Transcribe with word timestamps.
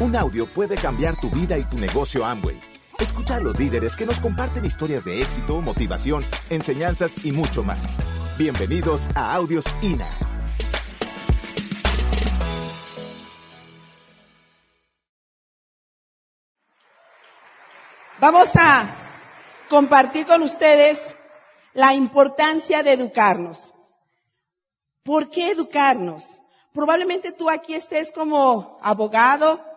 Un 0.00 0.16
audio 0.16 0.48
puede 0.48 0.76
cambiar 0.76 1.20
tu 1.20 1.28
vida 1.28 1.58
y 1.58 1.64
tu 1.64 1.76
negocio 1.78 2.24
Amway. 2.24 2.58
Escucha 2.98 3.36
a 3.36 3.40
los 3.40 3.58
líderes 3.58 3.94
que 3.94 4.06
nos 4.06 4.18
comparten 4.18 4.64
historias 4.64 5.04
de 5.04 5.20
éxito, 5.20 5.60
motivación, 5.60 6.24
enseñanzas 6.48 7.22
y 7.22 7.32
mucho 7.32 7.62
más. 7.62 7.98
Bienvenidos 8.38 9.10
a 9.14 9.34
Audios 9.34 9.66
INA. 9.82 10.08
Vamos 18.18 18.56
a 18.56 18.86
compartir 19.68 20.24
con 20.24 20.42
ustedes 20.42 21.14
la 21.74 21.92
importancia 21.92 22.82
de 22.82 22.92
educarnos. 22.92 23.74
¿Por 25.02 25.28
qué 25.28 25.50
educarnos? 25.50 26.40
Probablemente 26.72 27.32
tú 27.32 27.50
aquí 27.50 27.74
estés 27.74 28.10
como 28.12 28.78
abogado, 28.82 29.69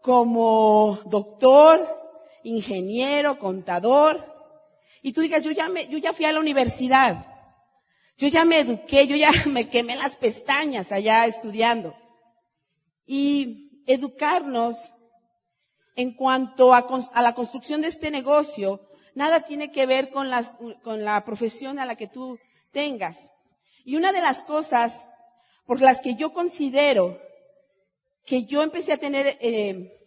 como 0.00 1.00
doctor, 1.06 1.86
ingeniero, 2.42 3.38
contador, 3.38 4.38
y 5.02 5.12
tú 5.12 5.20
digas, 5.20 5.44
yo 5.44 5.50
ya 5.52 5.68
me, 5.68 5.86
yo 5.88 5.98
ya 5.98 6.12
fui 6.12 6.24
a 6.24 6.32
la 6.32 6.40
universidad, 6.40 7.26
yo 8.16 8.28
ya 8.28 8.44
me 8.44 8.60
eduqué, 8.60 9.06
yo 9.06 9.16
ya 9.16 9.30
me 9.46 9.68
quemé 9.68 9.96
las 9.96 10.16
pestañas 10.16 10.92
allá 10.92 11.26
estudiando. 11.26 11.96
Y 13.06 13.82
educarnos 13.86 14.92
en 15.94 16.12
cuanto 16.12 16.74
a, 16.74 16.86
la 17.22 17.34
construcción 17.34 17.80
de 17.80 17.88
este 17.88 18.10
negocio, 18.10 18.80
nada 19.14 19.40
tiene 19.40 19.72
que 19.72 19.86
ver 19.86 20.10
con, 20.10 20.28
las, 20.28 20.56
con 20.82 21.04
la 21.04 21.24
profesión 21.24 21.78
a 21.78 21.86
la 21.86 21.96
que 21.96 22.06
tú 22.06 22.38
tengas. 22.72 23.32
Y 23.84 23.96
una 23.96 24.12
de 24.12 24.20
las 24.20 24.44
cosas 24.44 25.06
por 25.64 25.80
las 25.80 26.00
que 26.00 26.14
yo 26.14 26.32
considero 26.32 27.20
que 28.28 28.44
yo 28.44 28.62
empecé 28.62 28.92
a 28.92 28.98
tener 28.98 29.38
eh, 29.40 29.98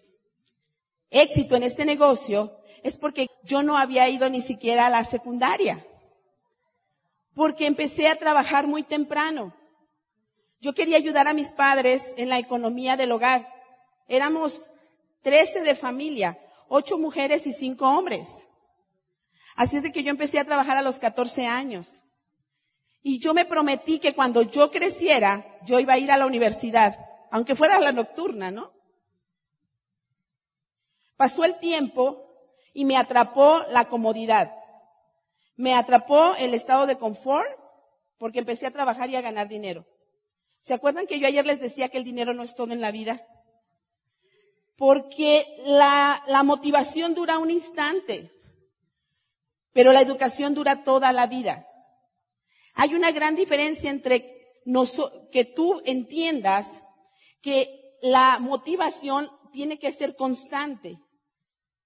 éxito 1.10 1.56
en 1.56 1.64
este 1.64 1.86
negocio 1.86 2.56
es 2.84 2.96
porque 2.96 3.26
yo 3.44 3.64
no 3.64 3.80
había 3.80 4.08
ido 4.10 4.30
ni 4.30 4.44
siquiera 4.44 4.86
a 4.86 4.90
la 4.92 5.04
secundaria. 5.04 5.84
Porque 7.34 7.66
empecé 7.66 8.08
a 8.08 8.18
trabajar 8.18 8.68
muy 8.68 8.84
temprano. 8.84 9.56
Yo 10.60 10.76
quería 10.76 10.98
ayudar 10.98 11.28
a 11.28 11.34
mis 11.34 11.50
padres 11.50 12.14
en 12.16 12.30
la 12.30 12.38
economía 12.38 12.96
del 12.96 13.12
hogar. 13.12 13.52
Éramos 14.08 14.70
13 15.24 15.62
de 15.62 15.74
familia, 15.74 16.38
8 16.68 17.00
mujeres 17.00 17.48
y 17.48 17.54
5 17.54 17.88
hombres. 17.88 18.48
Así 19.56 19.78
es 19.78 19.84
de 19.84 19.92
que 19.92 20.04
yo 20.04 20.12
empecé 20.12 20.38
a 20.38 20.46
trabajar 20.46 20.78
a 20.78 20.84
los 20.84 21.00
14 21.00 21.48
años. 21.48 22.04
Y 23.02 23.18
yo 23.18 23.34
me 23.34 23.46
prometí 23.46 23.98
que 23.98 24.14
cuando 24.14 24.44
yo 24.44 24.70
creciera, 24.70 25.58
yo 25.66 25.80
iba 25.80 25.94
a 25.94 25.98
ir 25.98 26.12
a 26.12 26.18
la 26.18 26.28
universidad, 26.28 27.11
aunque 27.32 27.56
fuera 27.56 27.80
la 27.80 27.94
nocturna, 27.94 28.52
¿no? 28.52 28.72
Pasó 31.16 31.46
el 31.46 31.58
tiempo 31.60 32.28
y 32.74 32.84
me 32.84 32.98
atrapó 32.98 33.64
la 33.70 33.86
comodidad. 33.86 34.54
Me 35.56 35.74
atrapó 35.74 36.36
el 36.36 36.54
estado 36.54 36.86
de 36.86 36.98
confort 36.98 37.50
porque 38.18 38.40
empecé 38.40 38.68
a 38.68 38.72
trabajar 38.72 39.10
y 39.10 39.16
a 39.16 39.22
ganar 39.22 39.48
dinero. 39.48 39.86
¿Se 40.60 40.74
acuerdan 40.74 41.08
que 41.08 41.20
yo 41.20 41.28
ayer 41.28 41.46
les 41.46 41.60
decía 41.60 41.90
que 41.90 41.98
el 41.98 42.04
dinero 42.04 42.34
no 42.34 42.44
es 42.44 42.54
todo 42.54 42.74
en 42.74 42.82
la 42.82 42.92
vida? 42.92 43.26
Porque 44.76 45.46
la, 45.66 46.24
la 46.28 46.44
motivación 46.44 47.14
dura 47.14 47.38
un 47.38 47.50
instante, 47.50 48.30
pero 49.72 49.94
la 49.94 50.02
educación 50.02 50.54
dura 50.54 50.84
toda 50.84 51.14
la 51.14 51.28
vida. 51.28 51.68
Hay 52.74 52.94
una 52.94 53.12
gran 53.12 53.36
diferencia 53.36 53.90
entre 53.90 54.60
que 55.32 55.46
tú 55.46 55.82
entiendas 55.86 56.84
que 57.42 57.98
la 58.02 58.40
motivación 58.40 59.30
tiene 59.52 59.80
que 59.80 59.92
ser 59.92 60.16
constante, 60.16 61.00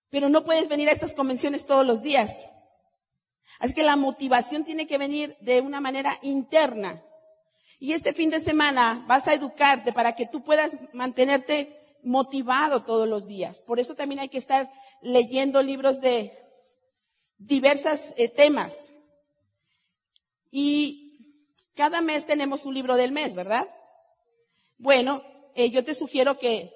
pero 0.09 0.30
no 0.30 0.44
puedes 0.44 0.67
venir 0.67 0.89
a 0.89 0.92
estas 0.92 1.16
convenciones 1.16 1.66
todos 1.66 1.86
los 1.86 2.02
días. 2.02 2.52
Así 3.60 3.73
que 3.73 3.83
la 3.83 3.95
motivación 3.95 4.64
tiene 4.64 4.88
que 4.88 4.98
venir 4.98 5.36
de 5.39 5.61
una 5.61 5.80
manera 5.82 6.20
interna. 6.21 7.04
Y 7.80 7.94
este 7.94 8.14
fin 8.14 8.30
de 8.30 8.39
semana 8.39 9.04
vas 9.08 9.27
a 9.27 9.33
educarte 9.33 9.94
para 9.94 10.15
que 10.15 10.26
tú 10.26 10.44
puedas 10.44 10.73
mantenerte 10.94 11.98
motivado 12.04 12.83
todos 12.83 13.08
los 13.08 13.27
días. 13.27 13.60
Por 13.60 13.80
eso 13.80 13.95
también 13.95 14.20
hay 14.20 14.30
que 14.30 14.38
estar 14.38 14.71
leyendo 15.02 15.61
libros 15.61 15.99
de 16.02 16.32
diversos 17.38 18.14
eh, 18.17 18.30
temas. 18.30 18.94
Y 20.52 21.05
cada 21.76 22.02
mes 22.02 22.26
tenemos 22.26 22.65
un 22.65 22.73
libro 22.73 22.95
del 22.95 23.11
mes, 23.11 23.36
¿verdad? 23.36 23.67
Bueno, 24.77 25.23
eh, 25.55 25.70
yo 25.71 25.83
te 25.83 25.93
sugiero 25.93 26.38
que 26.38 26.71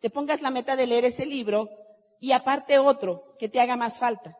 te 0.00 0.10
pongas 0.10 0.42
la 0.42 0.50
meta 0.50 0.76
de 0.76 0.86
leer 0.86 1.04
ese 1.04 1.26
libro 1.26 1.70
y 2.20 2.32
aparte 2.32 2.78
otro 2.78 3.36
que 3.38 3.48
te 3.48 3.60
haga 3.60 3.76
más 3.76 3.98
falta. 3.98 4.36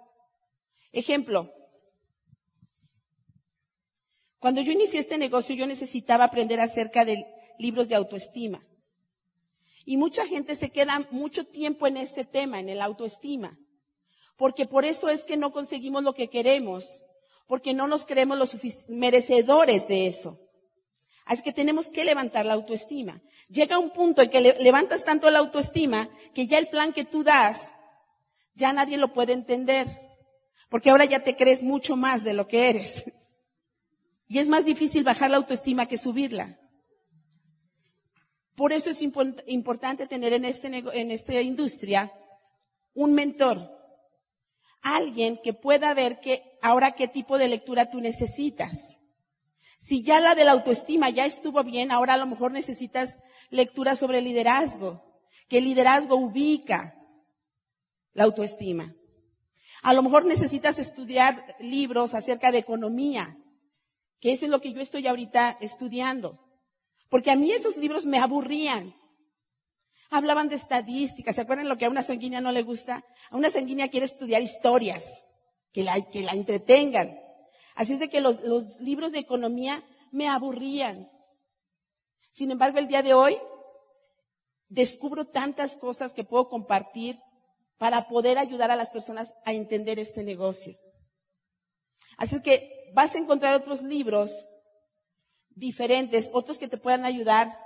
Ejemplo, 0.92 1.52
cuando 4.38 4.60
yo 4.60 4.70
inicié 4.70 5.00
este 5.00 5.18
negocio 5.18 5.56
yo 5.56 5.66
necesitaba 5.66 6.24
aprender 6.24 6.60
acerca 6.60 7.04
de 7.04 7.26
libros 7.58 7.88
de 7.88 7.96
autoestima. 7.96 8.64
Y 9.84 9.96
mucha 9.96 10.26
gente 10.26 10.54
se 10.54 10.70
queda 10.70 11.08
mucho 11.10 11.44
tiempo 11.44 11.86
en 11.86 11.96
ese 11.96 12.24
tema, 12.24 12.60
en 12.60 12.68
el 12.68 12.82
autoestima. 12.82 13.58
Porque 14.36 14.66
por 14.66 14.84
eso 14.84 15.08
es 15.08 15.24
que 15.24 15.36
no 15.36 15.50
conseguimos 15.50 16.04
lo 16.04 16.14
que 16.14 16.28
queremos 16.28 17.02
porque 17.48 17.72
no 17.72 17.88
nos 17.88 18.04
creemos 18.04 18.38
los 18.38 18.56
merecedores 18.88 19.88
de 19.88 20.06
eso. 20.06 20.38
Así 21.28 21.42
que 21.42 21.52
tenemos 21.52 21.88
que 21.88 22.06
levantar 22.06 22.46
la 22.46 22.54
autoestima. 22.54 23.20
Llega 23.50 23.78
un 23.78 23.90
punto 23.90 24.22
en 24.22 24.30
que 24.30 24.40
levantas 24.40 25.04
tanto 25.04 25.30
la 25.30 25.40
autoestima 25.40 26.08
que 26.34 26.46
ya 26.46 26.56
el 26.56 26.68
plan 26.68 26.94
que 26.94 27.04
tú 27.04 27.22
das, 27.22 27.70
ya 28.54 28.72
nadie 28.72 28.96
lo 28.96 29.12
puede 29.12 29.34
entender. 29.34 29.86
Porque 30.70 30.88
ahora 30.88 31.04
ya 31.04 31.20
te 31.20 31.36
crees 31.36 31.62
mucho 31.62 31.96
más 31.96 32.24
de 32.24 32.32
lo 32.32 32.48
que 32.48 32.70
eres. 32.70 33.04
Y 34.26 34.38
es 34.38 34.48
más 34.48 34.64
difícil 34.64 35.04
bajar 35.04 35.30
la 35.30 35.36
autoestima 35.36 35.86
que 35.86 35.98
subirla. 35.98 36.58
Por 38.56 38.72
eso 38.72 38.88
es 38.88 39.02
importante 39.02 40.06
tener 40.06 40.32
en, 40.32 40.46
este, 40.46 40.68
en 40.68 41.10
esta 41.10 41.40
industria 41.42 42.10
un 42.94 43.12
mentor, 43.12 43.70
alguien 44.80 45.38
que 45.44 45.52
pueda 45.52 45.92
ver 45.92 46.20
que 46.20 46.58
ahora 46.62 46.92
qué 46.92 47.06
tipo 47.06 47.36
de 47.36 47.48
lectura 47.48 47.90
tú 47.90 48.00
necesitas. 48.00 48.97
Si 49.78 50.02
ya 50.02 50.18
la 50.18 50.34
de 50.34 50.44
la 50.44 50.50
autoestima 50.52 51.08
ya 51.08 51.24
estuvo 51.24 51.62
bien, 51.62 51.92
ahora 51.92 52.14
a 52.14 52.16
lo 52.16 52.26
mejor 52.26 52.50
necesitas 52.50 53.22
lectura 53.48 53.94
sobre 53.94 54.20
liderazgo, 54.20 55.04
que 55.48 55.58
el 55.58 55.64
liderazgo 55.64 56.16
ubica 56.16 56.96
la 58.12 58.24
autoestima. 58.24 58.96
A 59.82 59.94
lo 59.94 60.02
mejor 60.02 60.24
necesitas 60.24 60.80
estudiar 60.80 61.56
libros 61.60 62.14
acerca 62.14 62.50
de 62.50 62.58
economía, 62.58 63.38
que 64.18 64.32
eso 64.32 64.46
es 64.46 64.50
lo 64.50 64.60
que 64.60 64.72
yo 64.72 64.80
estoy 64.80 65.06
ahorita 65.06 65.56
estudiando. 65.60 66.44
Porque 67.08 67.30
a 67.30 67.36
mí 67.36 67.52
esos 67.52 67.76
libros 67.76 68.04
me 68.04 68.18
aburrían. 68.18 68.96
Hablaban 70.10 70.48
de 70.48 70.56
estadísticas. 70.56 71.36
¿Se 71.36 71.42
acuerdan 71.42 71.68
lo 71.68 71.78
que 71.78 71.84
a 71.84 71.90
una 71.90 72.02
sanguínea 72.02 72.40
no 72.40 72.50
le 72.50 72.64
gusta? 72.64 73.04
A 73.30 73.36
una 73.36 73.48
sanguínea 73.48 73.88
quiere 73.88 74.06
estudiar 74.06 74.42
historias, 74.42 75.24
que 75.72 75.84
la, 75.84 76.00
que 76.02 76.22
la 76.22 76.32
entretengan. 76.32 77.27
Así 77.78 77.92
es 77.92 78.00
de 78.00 78.08
que 78.08 78.20
los, 78.20 78.80
libros 78.80 79.12
de 79.12 79.20
economía 79.20 79.84
me 80.10 80.26
aburrían. 80.26 81.08
Sin 82.32 82.50
embargo, 82.50 82.80
el 82.80 82.88
día 82.88 83.02
de 83.02 83.14
hoy 83.14 83.38
descubro 84.66 85.28
tantas 85.28 85.76
cosas 85.76 86.12
que 86.12 86.24
puedo 86.24 86.48
compartir 86.48 87.20
para 87.76 88.08
poder 88.08 88.36
ayudar 88.36 88.72
a 88.72 88.76
las 88.76 88.90
personas 88.90 89.32
a 89.44 89.52
entender 89.52 90.00
este 90.00 90.24
negocio. 90.24 90.76
Así 92.16 92.34
es 92.34 92.42
que 92.42 92.90
vas 92.94 93.14
a 93.14 93.18
encontrar 93.18 93.54
otros 93.54 93.82
libros 93.82 94.44
diferentes, 95.50 96.30
otros 96.32 96.58
que 96.58 96.66
te 96.66 96.78
puedan 96.78 97.04
ayudar 97.04 97.56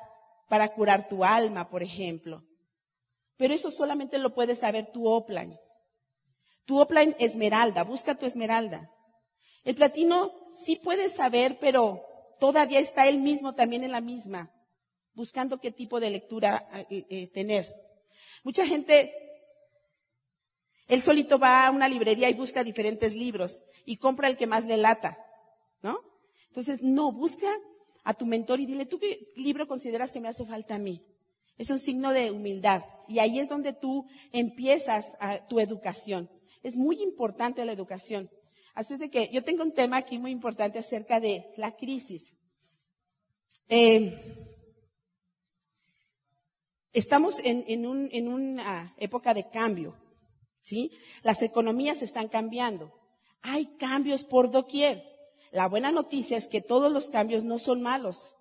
para 0.50 0.74
curar 0.74 1.08
tu 1.08 1.24
alma, 1.24 1.70
por 1.70 1.82
ejemplo. 1.82 2.44
Pero 3.38 3.54
eso 3.54 3.70
solamente 3.70 4.18
lo 4.18 4.34
puedes 4.34 4.58
saber 4.58 4.92
tu 4.92 5.08
offline. 5.08 5.58
Tu 6.66 6.78
offline 6.78 7.16
esmeralda, 7.18 7.82
busca 7.82 8.14
tu 8.14 8.26
esmeralda. 8.26 8.90
El 9.64 9.74
platino 9.74 10.32
sí 10.50 10.76
puedes 10.76 11.12
saber, 11.12 11.58
pero 11.60 12.04
todavía 12.40 12.80
está 12.80 13.08
él 13.08 13.18
mismo 13.18 13.54
también 13.54 13.84
en 13.84 13.92
la 13.92 14.00
misma, 14.00 14.50
buscando 15.14 15.60
qué 15.60 15.70
tipo 15.70 16.00
de 16.00 16.10
lectura 16.10 16.68
eh, 16.90 17.06
eh, 17.08 17.26
tener. 17.28 17.72
Mucha 18.42 18.66
gente, 18.66 19.14
él 20.88 21.00
solito 21.00 21.38
va 21.38 21.66
a 21.66 21.70
una 21.70 21.88
librería 21.88 22.28
y 22.28 22.34
busca 22.34 22.64
diferentes 22.64 23.14
libros 23.14 23.62
y 23.84 23.96
compra 23.96 24.28
el 24.28 24.36
que 24.36 24.46
más 24.46 24.64
le 24.64 24.76
lata, 24.76 25.18
¿no? 25.82 26.00
Entonces, 26.48 26.82
no, 26.82 27.12
busca 27.12 27.48
a 28.04 28.14
tu 28.14 28.26
mentor 28.26 28.60
y 28.60 28.66
dile, 28.66 28.86
¿tú 28.86 28.98
qué 28.98 29.32
libro 29.36 29.66
consideras 29.66 30.12
que 30.12 30.20
me 30.20 30.28
hace 30.28 30.44
falta 30.44 30.74
a 30.74 30.78
mí? 30.78 31.02
Es 31.56 31.70
un 31.70 31.78
signo 31.78 32.12
de 32.12 32.30
humildad. 32.30 32.82
Y 33.08 33.18
ahí 33.18 33.38
es 33.38 33.48
donde 33.48 33.72
tú 33.72 34.06
empiezas 34.32 35.16
a, 35.20 35.46
tu 35.46 35.60
educación. 35.60 36.30
Es 36.62 36.76
muy 36.76 37.02
importante 37.02 37.64
la 37.64 37.72
educación. 37.72 38.30
Así 38.74 38.94
es 38.94 38.98
de 38.98 39.10
que 39.10 39.28
yo 39.32 39.44
tengo 39.44 39.62
un 39.62 39.72
tema 39.72 39.98
aquí 39.98 40.18
muy 40.18 40.30
importante 40.30 40.78
acerca 40.78 41.20
de 41.20 41.52
la 41.56 41.76
crisis. 41.76 42.36
Eh, 43.68 44.42
Estamos 46.92 47.38
en, 47.42 47.64
en 47.66 48.28
una 48.28 48.94
época 48.98 49.32
de 49.32 49.48
cambio, 49.48 49.96
¿sí? 50.60 50.92
Las 51.22 51.42
economías 51.42 52.02
están 52.02 52.28
cambiando. 52.28 52.92
Hay 53.40 53.64
cambios 53.78 54.24
por 54.24 54.50
doquier. 54.50 55.02
La 55.52 55.68
buena 55.68 55.90
noticia 55.90 56.36
es 56.36 56.48
que 56.48 56.60
todos 56.60 56.92
los 56.92 57.08
cambios 57.08 57.44
no 57.44 57.58
son 57.58 57.80
malos. 57.80 58.34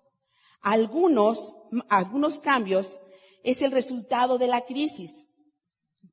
Algunos, 0.60 1.54
algunos 1.88 2.40
cambios 2.40 2.98
es 3.42 3.62
el 3.62 3.72
resultado 3.72 4.36
de 4.36 4.48
la 4.48 4.66
crisis. 4.66 5.26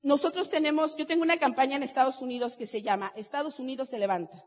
Nosotros 0.02 0.50
tenemos, 0.50 0.96
yo 0.96 1.06
tengo 1.06 1.24
una 1.24 1.38
campaña 1.38 1.76
en 1.76 1.84
Estados 1.84 2.22
Unidos 2.22 2.56
que 2.56 2.68
se 2.68 2.82
llama 2.82 3.12
Estados 3.16 3.60
Unidos 3.60 3.90
se 3.90 4.00
levanta. 4.00 4.44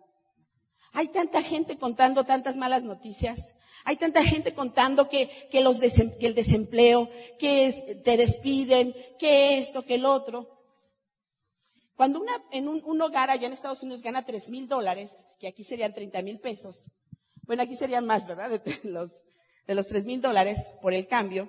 Hay 0.93 1.09
tanta 1.09 1.43
gente 1.43 1.79
contando 1.79 2.25
tantas 2.25 2.57
malas 2.57 2.83
noticias. 2.83 3.55
Hay 3.85 3.97
tanta 3.97 4.23
gente 4.23 4.55
contando 4.55 5.09
que, 5.09 5.49
que, 5.51 5.63
los 5.63 5.81
que 5.81 6.27
el 6.27 6.35
desempleo, 6.35 7.09
que 7.39 8.01
te 8.05 8.17
despiden, 8.17 8.95
que 9.19 9.59
esto, 9.59 9.85
que 9.85 9.97
el 9.97 10.05
otro. 10.05 10.49
Cuando 11.97 12.21
una, 12.21 12.43
en 12.51 12.69
un, 12.69 12.83
un, 12.85 13.01
hogar 13.01 13.31
allá 13.31 13.47
en 13.47 13.53
Estados 13.53 13.83
Unidos 13.83 14.03
gana 14.03 14.25
tres 14.25 14.49
mil 14.51 14.69
dólares, 14.69 15.27
que 15.39 15.49
aquí 15.49 15.65
serían 15.65 15.95
30 15.95 16.23
mil 16.23 16.41
pesos, 16.41 16.91
bueno, 17.43 17.63
aquí 17.63 17.77
serían 17.77 18.07
más, 18.07 18.27
¿verdad? 18.27 18.51
De 18.65 18.81
los, 18.85 19.11
de 19.67 19.75
los 19.75 19.89
tres 19.89 20.05
mil 20.05 20.21
dólares 20.21 20.71
por 20.81 20.93
el 20.93 21.07
cambio. 21.07 21.49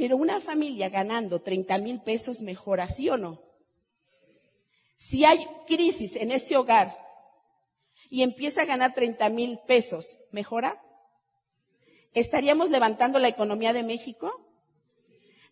Pero 0.00 0.16
una 0.16 0.40
familia 0.40 0.88
ganando 0.88 1.42
30 1.42 1.76
mil 1.76 2.00
pesos 2.00 2.40
mejora, 2.40 2.88
¿sí 2.88 3.10
o 3.10 3.18
no? 3.18 3.38
Si 4.96 5.26
hay 5.26 5.46
crisis 5.66 6.16
en 6.16 6.30
ese 6.30 6.56
hogar 6.56 6.96
y 8.08 8.22
empieza 8.22 8.62
a 8.62 8.64
ganar 8.64 8.94
30 8.94 9.28
mil 9.28 9.58
pesos, 9.66 10.16
¿mejora? 10.32 10.82
¿Estaríamos 12.14 12.70
levantando 12.70 13.18
la 13.18 13.28
economía 13.28 13.74
de 13.74 13.82
México? 13.82 14.32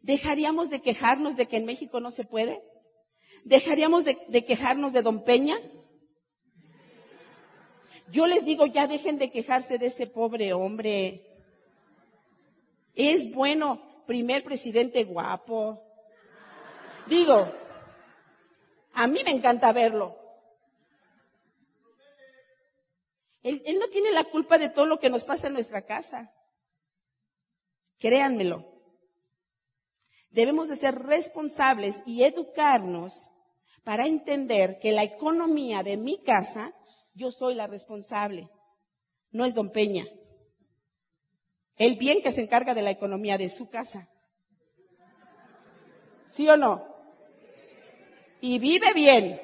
¿Dejaríamos 0.00 0.70
de 0.70 0.80
quejarnos 0.80 1.36
de 1.36 1.44
que 1.44 1.58
en 1.58 1.66
México 1.66 2.00
no 2.00 2.10
se 2.10 2.24
puede? 2.24 2.62
¿Dejaríamos 3.44 4.06
de, 4.06 4.16
de, 4.28 4.46
quejarnos 4.46 4.94
de 4.94 5.02
Don 5.02 5.24
Peña? 5.24 5.58
Yo 8.10 8.26
les 8.26 8.46
digo, 8.46 8.64
ya 8.64 8.86
dejen 8.86 9.18
de 9.18 9.30
quejarse 9.30 9.76
de 9.76 9.88
ese 9.88 10.06
pobre 10.06 10.54
hombre. 10.54 11.36
Es 12.94 13.30
bueno, 13.30 13.86
primer 14.08 14.42
presidente 14.42 15.04
guapo. 15.04 15.84
Digo, 17.06 17.46
a 18.94 19.06
mí 19.06 19.20
me 19.22 19.30
encanta 19.30 19.70
verlo. 19.70 20.16
Él, 23.42 23.62
él, 23.66 23.78
no 23.78 23.88
tiene 23.88 24.10
la 24.12 24.24
culpa 24.24 24.56
de 24.56 24.70
todo 24.70 24.86
lo 24.86 24.98
que 24.98 25.10
nos 25.10 25.24
pasa 25.24 25.48
en 25.48 25.52
nuestra 25.52 25.82
casa. 25.82 26.32
Créanmelo. 27.98 28.64
Debemos 30.30 30.68
de 30.68 30.76
ser 30.76 30.94
responsables 31.00 32.02
y 32.06 32.24
educarnos 32.24 33.30
para 33.84 34.06
entender 34.06 34.78
que 34.78 34.92
la 34.92 35.02
economía 35.02 35.82
de 35.82 35.98
mi 35.98 36.22
casa, 36.22 36.72
yo 37.12 37.30
soy 37.30 37.54
la 37.54 37.66
responsable. 37.66 38.48
No 39.32 39.44
es 39.44 39.54
don 39.54 39.70
Peña. 39.70 40.06
El 41.78 41.96
bien 41.96 42.22
que 42.22 42.32
se 42.32 42.42
encarga 42.42 42.74
de 42.74 42.82
la 42.82 42.90
economía 42.90 43.38
de 43.38 43.48
su 43.48 43.70
casa. 43.70 44.08
¿Sí 46.26 46.48
o 46.48 46.56
no? 46.56 46.84
Y 48.40 48.58
vive 48.58 48.92
bien. 48.94 49.40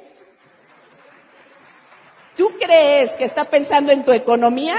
¿Tú 2.36 2.50
crees 2.58 3.12
que 3.12 3.24
está 3.24 3.44
pensando 3.44 3.92
en 3.92 4.04
tu 4.04 4.12
economía? 4.12 4.76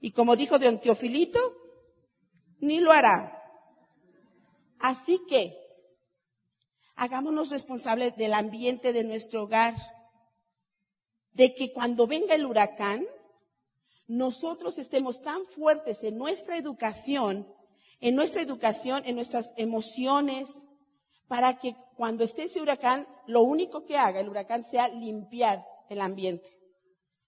Y 0.00 0.12
como 0.12 0.36
dijo 0.36 0.58
don 0.58 0.80
Teofilito, 0.80 1.38
ni 2.60 2.80
lo 2.80 2.92
hará. 2.92 3.34
Así 4.78 5.20
que, 5.28 5.56
hagámonos 6.94 7.50
responsables 7.50 8.16
del 8.16 8.32
ambiente 8.32 8.92
de 8.92 9.04
nuestro 9.04 9.44
hogar, 9.44 9.74
de 11.32 11.54
que 11.54 11.72
cuando 11.72 12.06
venga 12.06 12.34
el 12.34 12.46
huracán, 12.46 13.06
nosotros 14.08 14.78
estemos 14.78 15.20
tan 15.20 15.44
fuertes 15.44 16.02
en 16.02 16.16
nuestra 16.16 16.56
educación, 16.56 17.46
en 18.00 18.14
nuestra 18.14 18.42
educación, 18.42 19.02
en 19.04 19.14
nuestras 19.14 19.52
emociones, 19.56 20.54
para 21.28 21.58
que 21.58 21.76
cuando 21.94 22.24
esté 22.24 22.44
ese 22.44 22.60
huracán, 22.60 23.06
lo 23.26 23.42
único 23.42 23.84
que 23.84 23.98
haga 23.98 24.20
el 24.20 24.30
huracán 24.30 24.62
sea 24.62 24.88
limpiar 24.88 25.64
el 25.90 26.00
ambiente. 26.00 26.48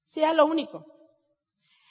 Sea 0.04 0.32
lo 0.32 0.46
único. 0.46 0.86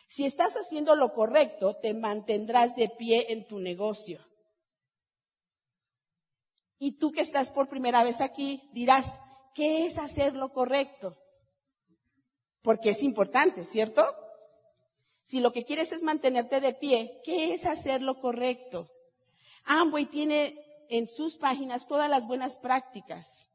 Si 0.07 0.25
estás 0.25 0.55
haciendo 0.57 0.95
lo 0.95 1.13
correcto, 1.13 1.75
te 1.75 1.93
mantendrás 1.93 2.75
de 2.75 2.89
pie 2.89 3.31
en 3.31 3.45
tu 3.45 3.59
negocio. 3.59 4.19
Y 6.79 6.93
tú 6.93 7.11
que 7.11 7.21
estás 7.21 7.51
por 7.51 7.69
primera 7.69 8.03
vez 8.03 8.21
aquí, 8.21 8.67
dirás, 8.73 9.21
¿qué 9.53 9.85
es 9.85 9.99
hacer 9.99 10.35
lo 10.35 10.51
correcto? 10.51 11.15
Porque 12.63 12.89
es 12.89 13.03
importante, 13.03 13.65
¿cierto? 13.65 14.03
Si 15.29 15.41
lo 15.41 15.51
que 15.51 15.63
quieres 15.63 15.91
es 15.91 16.01
mantenerte 16.01 16.59
de 16.59 16.73
pie, 16.73 17.21
¿qué 17.23 17.53
es 17.53 17.67
hacer 17.67 18.01
lo 18.01 18.19
correcto? 18.19 18.89
Amway 19.65 20.07
tiene 20.07 20.59
en 20.89 21.07
sus 21.07 21.35
páginas 21.35 21.87
todas 21.87 22.09
las 22.09 22.25
buenas 22.25 22.55
prácticas. 22.55 23.47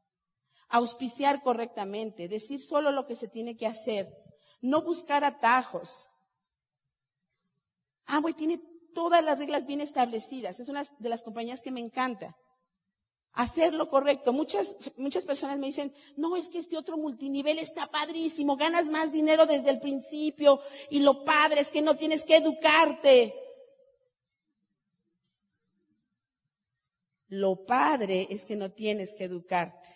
Auspiciar 0.69 1.43
correctamente, 1.43 2.29
decir 2.29 2.61
solo 2.61 2.91
lo 2.91 3.05
que 3.05 3.17
se 3.17 3.27
tiene 3.27 3.57
que 3.57 3.67
hacer, 3.67 4.07
no 4.61 4.83
buscar 4.83 5.25
atajos. 5.25 6.09
Amway 8.05 8.35
tiene 8.35 8.61
todas 8.93 9.21
las 9.21 9.37
reglas 9.37 9.65
bien 9.65 9.81
establecidas. 9.81 10.61
Es 10.61 10.69
una 10.69 10.83
de 10.99 11.09
las 11.09 11.23
compañías 11.23 11.59
que 11.59 11.71
me 11.71 11.81
encanta. 11.81 12.37
Hacer 13.35 13.73
lo 13.73 13.89
correcto. 13.89 14.31
Muchas, 14.31 14.77
muchas 14.95 15.25
personas 15.25 15.59
me 15.59 15.67
dicen, 15.67 15.93
no, 16.15 16.37
es 16.37 16.47
que 16.47 16.57
este 16.57 16.77
otro 16.77 16.97
multinivel 16.97 17.59
está 17.59 17.87
padrísimo, 17.87 18.55
ganas 18.55 18.89
más 18.89 19.11
dinero 19.11 19.45
desde 19.45 19.71
el 19.71 19.81
principio 19.81 20.61
y 20.89 20.99
lo 21.01 21.25
padre 21.25 21.59
es 21.59 21.69
que 21.69 21.81
no 21.81 21.97
tienes 21.97 22.23
que 22.23 22.37
educarte. 22.37 23.35
Lo 27.27 27.65
padre 27.65 28.27
es 28.29 28.45
que 28.45 28.55
no 28.55 28.71
tienes 28.71 29.13
que 29.13 29.25
educarte. 29.25 29.89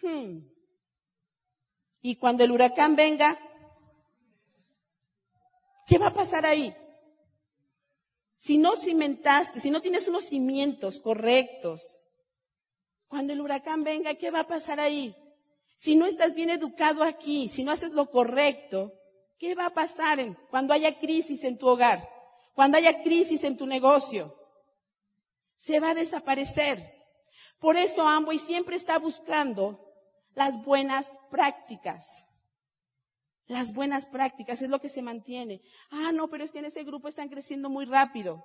Hmm. 0.00 0.38
Y 2.00 2.16
cuando 2.16 2.44
el 2.44 2.50
huracán 2.50 2.96
venga, 2.96 3.38
¿qué 5.86 5.98
va 5.98 6.06
a 6.06 6.14
pasar 6.14 6.46
ahí? 6.46 6.74
Si 8.36 8.56
no 8.56 8.74
cimentaste, 8.76 9.60
si 9.60 9.70
no 9.70 9.82
tienes 9.82 10.08
unos 10.08 10.24
cimientos 10.24 11.00
correctos, 11.00 11.98
cuando 13.08 13.32
el 13.32 13.40
huracán 13.40 13.82
venga, 13.82 14.14
¿qué 14.14 14.30
va 14.30 14.40
a 14.40 14.46
pasar 14.46 14.80
ahí? 14.80 15.14
Si 15.76 15.96
no 15.96 16.06
estás 16.06 16.34
bien 16.34 16.50
educado 16.50 17.02
aquí, 17.02 17.48
si 17.48 17.64
no 17.64 17.72
haces 17.72 17.92
lo 17.92 18.10
correcto, 18.10 18.92
¿qué 19.38 19.54
va 19.54 19.66
a 19.66 19.74
pasar 19.74 20.18
cuando 20.50 20.72
haya 20.72 20.98
crisis 20.98 21.44
en 21.44 21.58
tu 21.58 21.68
hogar? 21.68 22.08
Cuando 22.54 22.78
haya 22.78 23.02
crisis 23.02 23.42
en 23.44 23.56
tu 23.56 23.66
negocio 23.66 24.34
se 25.56 25.80
va 25.80 25.90
a 25.90 25.94
desaparecer. 25.94 26.92
Por 27.58 27.76
eso 27.76 28.06
Amway 28.06 28.38
siempre 28.38 28.76
está 28.76 28.98
buscando 28.98 29.80
las 30.34 30.62
buenas 30.64 31.16
prácticas. 31.30 32.24
Las 33.46 33.74
buenas 33.74 34.06
prácticas 34.06 34.62
es 34.62 34.70
lo 34.70 34.80
que 34.80 34.88
se 34.88 35.02
mantiene. 35.02 35.62
Ah, 35.90 36.12
no, 36.12 36.28
pero 36.28 36.44
es 36.44 36.52
que 36.52 36.58
en 36.58 36.64
ese 36.66 36.84
grupo 36.84 37.08
están 37.08 37.28
creciendo 37.28 37.68
muy 37.68 37.84
rápido. 37.84 38.44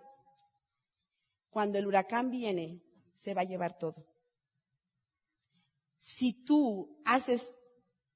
Cuando 1.50 1.78
el 1.78 1.88
huracán 1.88 2.30
viene, 2.30 2.82
se 3.14 3.34
va 3.34 3.42
a 3.42 3.46
llevar 3.46 3.78
todo. 3.78 4.06
Si 6.00 6.34
tú 6.34 7.00
haces 7.06 7.54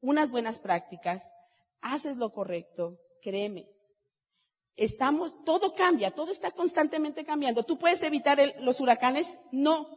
unas 0.02 0.32
buenas 0.32 0.60
prácticas, 0.60 1.32
haces 1.82 2.18
lo 2.18 2.32
correcto, 2.32 2.98
créeme, 3.22 3.68
Estamos, 4.76 5.44
todo 5.46 5.74
cambia, 5.74 6.12
todo 6.12 6.32
está 6.32 6.52
constantemente 6.52 7.24
cambiando. 7.24 7.64
¿Tú 7.64 7.78
puedes 7.78 8.02
evitar 8.02 8.40
los 8.60 8.80
huracanes? 8.80 9.38
No. 9.52 9.88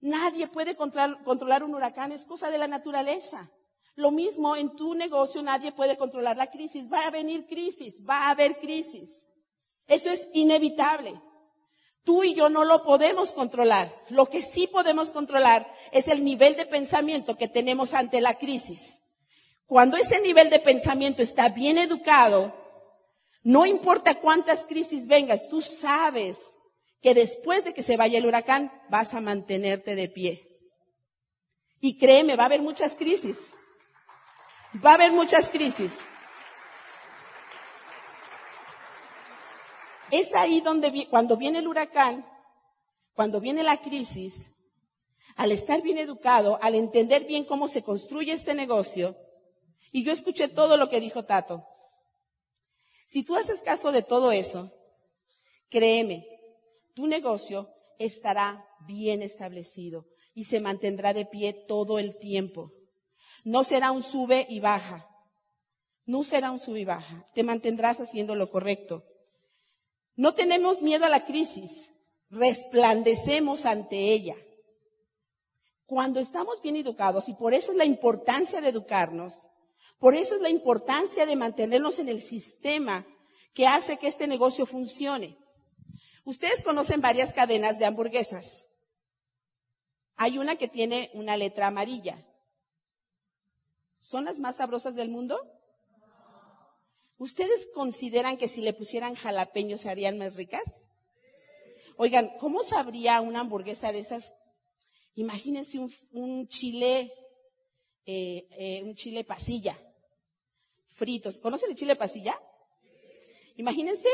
Nadie 0.00 0.46
puede 0.48 0.76
controlar, 0.76 1.64
un 1.64 1.74
huracán, 1.74 2.12
es 2.12 2.24
cosa 2.24 2.50
de 2.50 2.58
la 2.58 2.68
naturaleza. 2.68 3.50
Lo 3.94 4.10
mismo 4.10 4.54
en 4.54 4.76
tu 4.76 4.94
negocio, 4.94 5.42
nadie 5.42 5.72
puede 5.72 5.96
controlar 5.96 6.36
la 6.36 6.50
crisis. 6.50 6.92
Va 6.92 7.06
a 7.06 7.10
venir 7.10 7.46
crisis, 7.46 7.98
va 8.06 8.26
a 8.26 8.30
haber 8.30 8.58
crisis. 8.58 9.26
Eso 9.86 10.10
es 10.10 10.28
inevitable. 10.34 11.18
Tú 12.06 12.22
y 12.22 12.34
yo 12.34 12.48
no 12.48 12.64
lo 12.64 12.84
podemos 12.84 13.32
controlar. 13.32 13.92
Lo 14.10 14.26
que 14.26 14.40
sí 14.40 14.68
podemos 14.68 15.10
controlar 15.10 15.66
es 15.90 16.06
el 16.06 16.24
nivel 16.24 16.54
de 16.54 16.64
pensamiento 16.64 17.36
que 17.36 17.48
tenemos 17.48 17.94
ante 17.94 18.20
la 18.20 18.38
crisis. 18.38 19.00
Cuando 19.66 19.96
ese 19.96 20.20
nivel 20.20 20.48
de 20.48 20.60
pensamiento 20.60 21.20
está 21.20 21.48
bien 21.48 21.78
educado, 21.78 22.54
no 23.42 23.66
importa 23.66 24.20
cuántas 24.20 24.64
crisis 24.64 25.08
vengas, 25.08 25.48
tú 25.48 25.60
sabes 25.60 26.38
que 27.02 27.12
después 27.12 27.64
de 27.64 27.74
que 27.74 27.82
se 27.82 27.96
vaya 27.96 28.18
el 28.18 28.26
huracán 28.26 28.70
vas 28.88 29.12
a 29.14 29.20
mantenerte 29.20 29.96
de 29.96 30.08
pie. 30.08 30.46
Y 31.80 31.98
créeme, 31.98 32.36
va 32.36 32.44
a 32.44 32.46
haber 32.46 32.62
muchas 32.62 32.94
crisis. 32.94 33.50
Va 34.84 34.92
a 34.92 34.94
haber 34.94 35.10
muchas 35.10 35.48
crisis. 35.48 35.98
Es 40.10 40.34
ahí 40.34 40.60
donde 40.60 41.06
cuando 41.08 41.36
viene 41.36 41.58
el 41.58 41.68
huracán, 41.68 42.26
cuando 43.14 43.40
viene 43.40 43.62
la 43.62 43.80
crisis, 43.80 44.50
al 45.36 45.52
estar 45.52 45.82
bien 45.82 45.98
educado, 45.98 46.58
al 46.62 46.74
entender 46.74 47.24
bien 47.24 47.44
cómo 47.44 47.68
se 47.68 47.82
construye 47.82 48.32
este 48.32 48.54
negocio, 48.54 49.16
y 49.92 50.04
yo 50.04 50.12
escuché 50.12 50.48
todo 50.48 50.76
lo 50.76 50.88
que 50.88 51.00
dijo 51.00 51.24
Tato. 51.24 51.64
Si 53.06 53.24
tú 53.24 53.36
haces 53.36 53.62
caso 53.62 53.92
de 53.92 54.02
todo 54.02 54.32
eso, 54.32 54.72
créeme, 55.70 56.26
tu 56.94 57.06
negocio 57.06 57.70
estará 57.98 58.66
bien 58.86 59.22
establecido 59.22 60.06
y 60.34 60.44
se 60.44 60.60
mantendrá 60.60 61.12
de 61.12 61.24
pie 61.24 61.52
todo 61.52 61.98
el 61.98 62.18
tiempo. 62.18 62.72
No 63.44 63.64
será 63.64 63.92
un 63.92 64.02
sube 64.02 64.46
y 64.50 64.60
baja. 64.60 65.08
No 66.04 66.24
será 66.24 66.50
un 66.50 66.58
sube 66.58 66.80
y 66.80 66.84
baja. 66.84 67.26
Te 67.34 67.42
mantendrás 67.42 68.00
haciendo 68.00 68.34
lo 68.34 68.50
correcto. 68.50 69.04
No 70.16 70.34
tenemos 70.34 70.82
miedo 70.82 71.04
a 71.04 71.10
la 71.10 71.24
crisis. 71.24 71.92
Resplandecemos 72.30 73.66
ante 73.66 74.12
ella. 74.12 74.34
Cuando 75.84 76.18
estamos 76.18 76.60
bien 76.60 76.76
educados, 76.76 77.28
y 77.28 77.34
por 77.34 77.54
eso 77.54 77.70
es 77.70 77.78
la 77.78 77.84
importancia 77.84 78.60
de 78.60 78.70
educarnos, 78.70 79.48
por 79.98 80.14
eso 80.14 80.34
es 80.34 80.40
la 80.40 80.48
importancia 80.48 81.24
de 81.26 81.36
mantenernos 81.36 81.98
en 81.98 82.08
el 82.08 82.20
sistema 82.20 83.06
que 83.54 83.66
hace 83.66 83.96
que 83.98 84.08
este 84.08 84.26
negocio 84.26 84.66
funcione. 84.66 85.38
Ustedes 86.24 86.62
conocen 86.62 87.00
varias 87.00 87.32
cadenas 87.32 87.78
de 87.78 87.86
hamburguesas. 87.86 88.66
Hay 90.16 90.38
una 90.38 90.56
que 90.56 90.66
tiene 90.66 91.10
una 91.14 91.36
letra 91.36 91.68
amarilla. 91.68 92.26
¿Son 94.00 94.24
las 94.24 94.38
más 94.38 94.56
sabrosas 94.56 94.96
del 94.96 95.08
mundo? 95.08 95.38
¿Ustedes 97.18 97.68
consideran 97.74 98.36
que 98.36 98.48
si 98.48 98.60
le 98.60 98.74
pusieran 98.74 99.14
jalapeños 99.14 99.80
se 99.80 99.90
harían 99.90 100.18
más 100.18 100.34
ricas? 100.36 100.88
Oigan, 101.96 102.36
¿cómo 102.38 102.62
sabría 102.62 103.22
una 103.22 103.40
hamburguesa 103.40 103.90
de 103.90 104.00
esas? 104.00 104.34
Imagínense 105.14 105.78
un, 106.12 106.46
chile, 106.48 107.10
eh, 108.04 108.46
eh, 108.50 108.82
un 108.82 108.94
chile 108.94 109.24
pasilla, 109.24 109.78
fritos. 110.88 111.38
¿Conocen 111.38 111.70
el 111.70 111.76
chile 111.76 111.96
pasilla? 111.96 112.38
Imagínense 113.56 114.10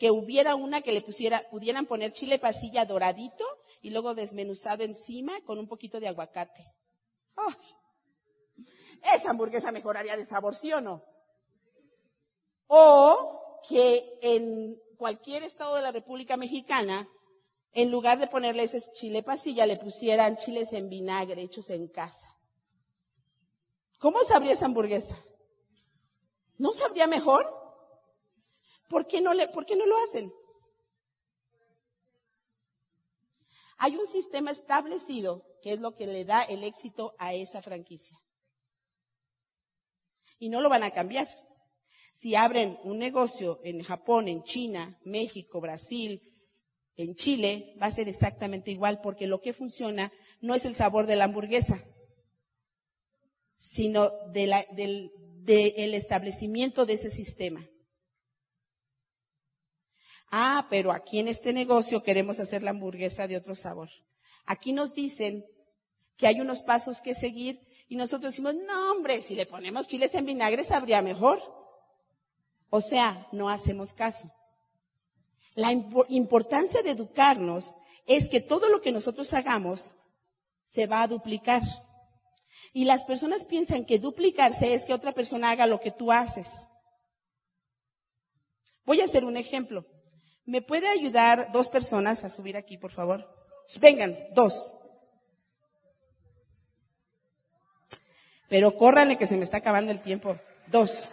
que 0.00 0.10
hubiera 0.10 0.56
una 0.56 0.80
que 0.80 0.90
le 0.90 1.02
pusiera, 1.02 1.48
pudieran 1.50 1.86
poner 1.86 2.12
chile 2.12 2.40
pasilla 2.40 2.84
doradito 2.84 3.44
y 3.80 3.90
luego 3.90 4.14
desmenuzado 4.14 4.82
encima 4.82 5.40
con 5.42 5.60
un 5.60 5.68
poquito 5.68 6.00
de 6.00 6.08
aguacate. 6.08 6.66
esa 9.14 9.30
hamburguesa 9.30 9.70
mejoraría 9.70 10.16
de 10.16 10.24
sabor, 10.24 10.56
¿sí 10.56 10.72
o 10.72 10.80
no? 10.80 11.04
O 12.72 13.60
que 13.68 14.16
en 14.22 14.80
cualquier 14.96 15.42
estado 15.42 15.74
de 15.74 15.82
la 15.82 15.90
República 15.90 16.36
Mexicana, 16.36 17.08
en 17.72 17.90
lugar 17.90 18.20
de 18.20 18.28
ponerle 18.28 18.62
ese 18.62 18.80
chile 18.92 19.24
pasilla, 19.24 19.66
le 19.66 19.76
pusieran 19.76 20.36
chiles 20.36 20.72
en 20.72 20.88
vinagre 20.88 21.42
hechos 21.42 21.68
en 21.70 21.88
casa. 21.88 22.28
¿Cómo 23.98 24.22
sabría 24.22 24.52
esa 24.52 24.66
hamburguesa? 24.66 25.18
¿No 26.58 26.72
sabría 26.72 27.08
mejor? 27.08 27.44
¿Por 28.88 29.08
qué 29.08 29.20
no, 29.20 29.34
le, 29.34 29.48
¿por 29.48 29.66
qué 29.66 29.74
no 29.74 29.86
lo 29.86 29.98
hacen? 30.04 30.32
Hay 33.78 33.96
un 33.96 34.06
sistema 34.06 34.52
establecido 34.52 35.44
que 35.60 35.72
es 35.72 35.80
lo 35.80 35.96
que 35.96 36.06
le 36.06 36.24
da 36.24 36.42
el 36.44 36.62
éxito 36.62 37.16
a 37.18 37.34
esa 37.34 37.62
franquicia. 37.62 38.16
Y 40.38 40.50
no 40.50 40.60
lo 40.60 40.68
van 40.68 40.84
a 40.84 40.92
cambiar. 40.92 41.26
Si 42.10 42.34
abren 42.34 42.78
un 42.84 42.98
negocio 42.98 43.60
en 43.64 43.82
Japón, 43.82 44.28
en 44.28 44.42
China, 44.42 44.98
México, 45.04 45.60
Brasil, 45.60 46.22
en 46.96 47.14
Chile, 47.14 47.74
va 47.80 47.86
a 47.86 47.90
ser 47.90 48.08
exactamente 48.08 48.70
igual 48.70 49.00
porque 49.00 49.26
lo 49.26 49.40
que 49.40 49.52
funciona 49.52 50.12
no 50.40 50.54
es 50.54 50.64
el 50.64 50.74
sabor 50.74 51.06
de 51.06 51.16
la 51.16 51.24
hamburguesa, 51.24 51.82
sino 53.56 54.10
del 54.32 55.14
establecimiento 55.94 56.84
de 56.84 56.94
ese 56.94 57.10
sistema. 57.10 57.66
Ah, 60.30 60.66
pero 60.70 60.92
aquí 60.92 61.18
en 61.18 61.28
este 61.28 61.52
negocio 61.52 62.02
queremos 62.02 62.38
hacer 62.38 62.62
la 62.62 62.70
hamburguesa 62.70 63.26
de 63.26 63.36
otro 63.36 63.54
sabor. 63.54 63.90
Aquí 64.46 64.72
nos 64.72 64.94
dicen 64.94 65.44
que 66.16 66.26
hay 66.26 66.40
unos 66.40 66.62
pasos 66.62 67.00
que 67.00 67.14
seguir 67.14 67.60
y 67.88 67.96
nosotros 67.96 68.32
decimos, 68.32 68.54
no 68.54 68.92
hombre, 68.92 69.22
si 69.22 69.34
le 69.34 69.46
ponemos 69.46 69.88
chiles 69.88 70.14
en 70.14 70.26
vinagre 70.26 70.62
sabría 70.62 71.02
mejor. 71.02 71.59
O 72.70 72.80
sea, 72.80 73.26
no 73.32 73.48
hacemos 73.48 73.92
caso. 73.92 74.30
La 75.54 75.72
importancia 75.72 76.82
de 76.82 76.90
educarnos 76.90 77.76
es 78.06 78.28
que 78.28 78.40
todo 78.40 78.68
lo 78.68 78.80
que 78.80 78.92
nosotros 78.92 79.32
hagamos 79.34 79.94
se 80.64 80.86
va 80.86 81.02
a 81.02 81.08
duplicar. 81.08 81.62
Y 82.72 82.84
las 82.84 83.04
personas 83.04 83.44
piensan 83.44 83.84
que 83.84 83.98
duplicarse 83.98 84.74
es 84.74 84.84
que 84.84 84.94
otra 84.94 85.12
persona 85.12 85.50
haga 85.50 85.66
lo 85.66 85.80
que 85.80 85.90
tú 85.90 86.12
haces. 86.12 86.68
Voy 88.84 89.00
a 89.00 89.04
hacer 89.04 89.24
un 89.24 89.36
ejemplo. 89.36 89.84
¿Me 90.44 90.62
puede 90.62 90.88
ayudar 90.88 91.50
dos 91.52 91.68
personas 91.68 92.24
a 92.24 92.28
subir 92.28 92.56
aquí, 92.56 92.78
por 92.78 92.92
favor? 92.92 93.28
Vengan, 93.80 94.16
dos. 94.32 94.74
Pero 98.48 98.76
córranle 98.76 99.16
que 99.16 99.26
se 99.26 99.36
me 99.36 99.44
está 99.44 99.58
acabando 99.58 99.92
el 99.92 100.00
tiempo. 100.00 100.36
Dos. 100.66 101.10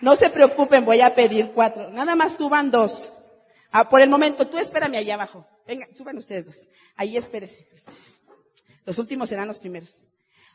No 0.00 0.16
se 0.16 0.30
preocupen, 0.30 0.84
voy 0.84 1.00
a 1.00 1.14
pedir 1.14 1.52
cuatro. 1.52 1.90
Nada 1.90 2.14
más 2.14 2.36
suban 2.36 2.70
dos. 2.70 3.12
Ah, 3.70 3.88
por 3.88 4.00
el 4.00 4.10
momento, 4.10 4.46
tú 4.46 4.58
espérame 4.58 4.96
allá 4.96 5.14
abajo. 5.14 5.46
Venga, 5.66 5.88
suban 5.94 6.18
ustedes 6.18 6.46
dos. 6.46 6.68
Ahí 6.96 7.16
espérese. 7.16 7.66
Los 8.84 8.98
últimos 8.98 9.28
serán 9.28 9.48
los 9.48 9.58
primeros. 9.58 9.98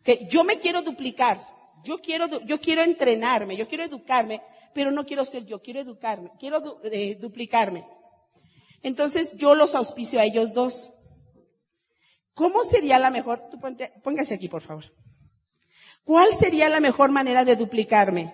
Okay, 0.01 0.27
yo 0.29 0.43
me 0.43 0.59
quiero 0.59 0.81
duplicar. 0.81 1.39
Yo 1.83 1.99
quiero, 1.99 2.27
yo 2.41 2.59
quiero 2.59 2.83
entrenarme, 2.83 3.55
yo 3.55 3.67
quiero 3.67 3.85
educarme 3.85 4.41
pero 4.73 4.91
no 4.91 5.05
quiero 5.05 5.25
ser 5.25 5.45
yo, 5.45 5.61
quiero 5.61 5.79
educarme, 5.79 6.31
quiero 6.39 6.81
eh, 6.83 7.15
duplicarme. 7.15 7.85
Entonces 8.81 9.33
yo 9.35 9.55
los 9.55 9.75
auspicio 9.75 10.19
a 10.19 10.25
ellos 10.25 10.53
dos. 10.53 10.91
¿Cómo 12.33 12.63
sería 12.63 12.99
la 12.99 13.09
mejor? 13.09 13.49
Tú 13.49 13.59
póngase 14.03 14.35
aquí, 14.35 14.47
por 14.47 14.61
favor. 14.61 14.85
¿Cuál 16.03 16.33
sería 16.33 16.69
la 16.69 16.79
mejor 16.79 17.11
manera 17.11 17.43
de 17.43 17.55
duplicarme? 17.55 18.33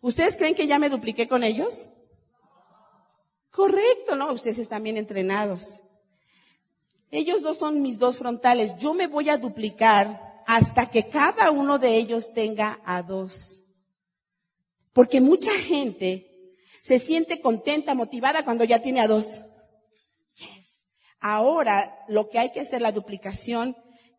¿Ustedes 0.00 0.36
creen 0.36 0.54
que 0.54 0.66
ya 0.66 0.78
me 0.78 0.88
dupliqué 0.88 1.26
con 1.26 1.42
ellos? 1.42 1.88
Correcto, 3.50 4.14
¿no? 4.14 4.32
Ustedes 4.32 4.58
están 4.58 4.82
bien 4.82 4.96
entrenados. 4.96 5.80
Ellos 7.10 7.42
dos 7.42 7.58
son 7.58 7.82
mis 7.82 7.98
dos 7.98 8.18
frontales. 8.18 8.76
Yo 8.78 8.94
me 8.94 9.06
voy 9.06 9.28
a 9.30 9.38
duplicar 9.38 10.42
hasta 10.46 10.90
que 10.90 11.08
cada 11.08 11.50
uno 11.50 11.78
de 11.78 11.96
ellos 11.96 12.32
tenga 12.32 12.80
a 12.84 13.02
dos. 13.02 13.64
Porque 14.92 15.20
mucha 15.20 15.52
gente 15.52 16.56
se 16.82 16.98
siente 16.98 17.40
contenta, 17.40 17.94
motivada 17.94 18.44
cuando 18.44 18.64
ya 18.64 18.80
tiene 18.80 19.00
a 19.00 19.08
dos. 19.08 19.42
Ahora 21.20 22.04
lo 22.08 22.28
que 22.28 22.38
hay 22.38 22.52
que 22.52 22.60
hacer 22.60 22.80
la 22.80 22.92
duplicación 22.92 23.76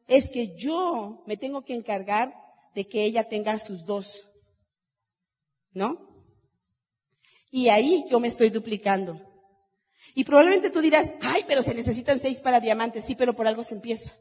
es 0.08 0.30
que 0.30 0.56
yo 0.58 1.24
me 1.26 1.38
tengo 1.38 1.64
que 1.64 1.74
encargar 1.74 2.36
de 2.76 2.88
que 2.88 3.04
ella 3.04 3.30
tenga 3.30 3.58
sus 3.60 3.86
dos. 3.86 4.29
¿No? 5.72 6.10
Y 7.52 7.70
ahí 7.70 8.06
yo 8.10 8.20
me 8.20 8.28
estoy 8.28 8.50
duplicando. 8.50 9.20
Y 10.16 10.24
probablemente 10.24 10.70
tú 10.70 10.82
dirás, 10.82 11.14
ay, 11.22 11.44
pero 11.48 11.62
se 11.62 11.74
necesitan 11.74 12.20
seis 12.20 12.40
para 12.40 12.60
diamantes. 12.60 13.06
Sí, 13.06 13.16
pero 13.16 13.36
por 13.36 13.48
algo 13.48 13.64
se 13.64 13.76
empieza. 13.76 14.14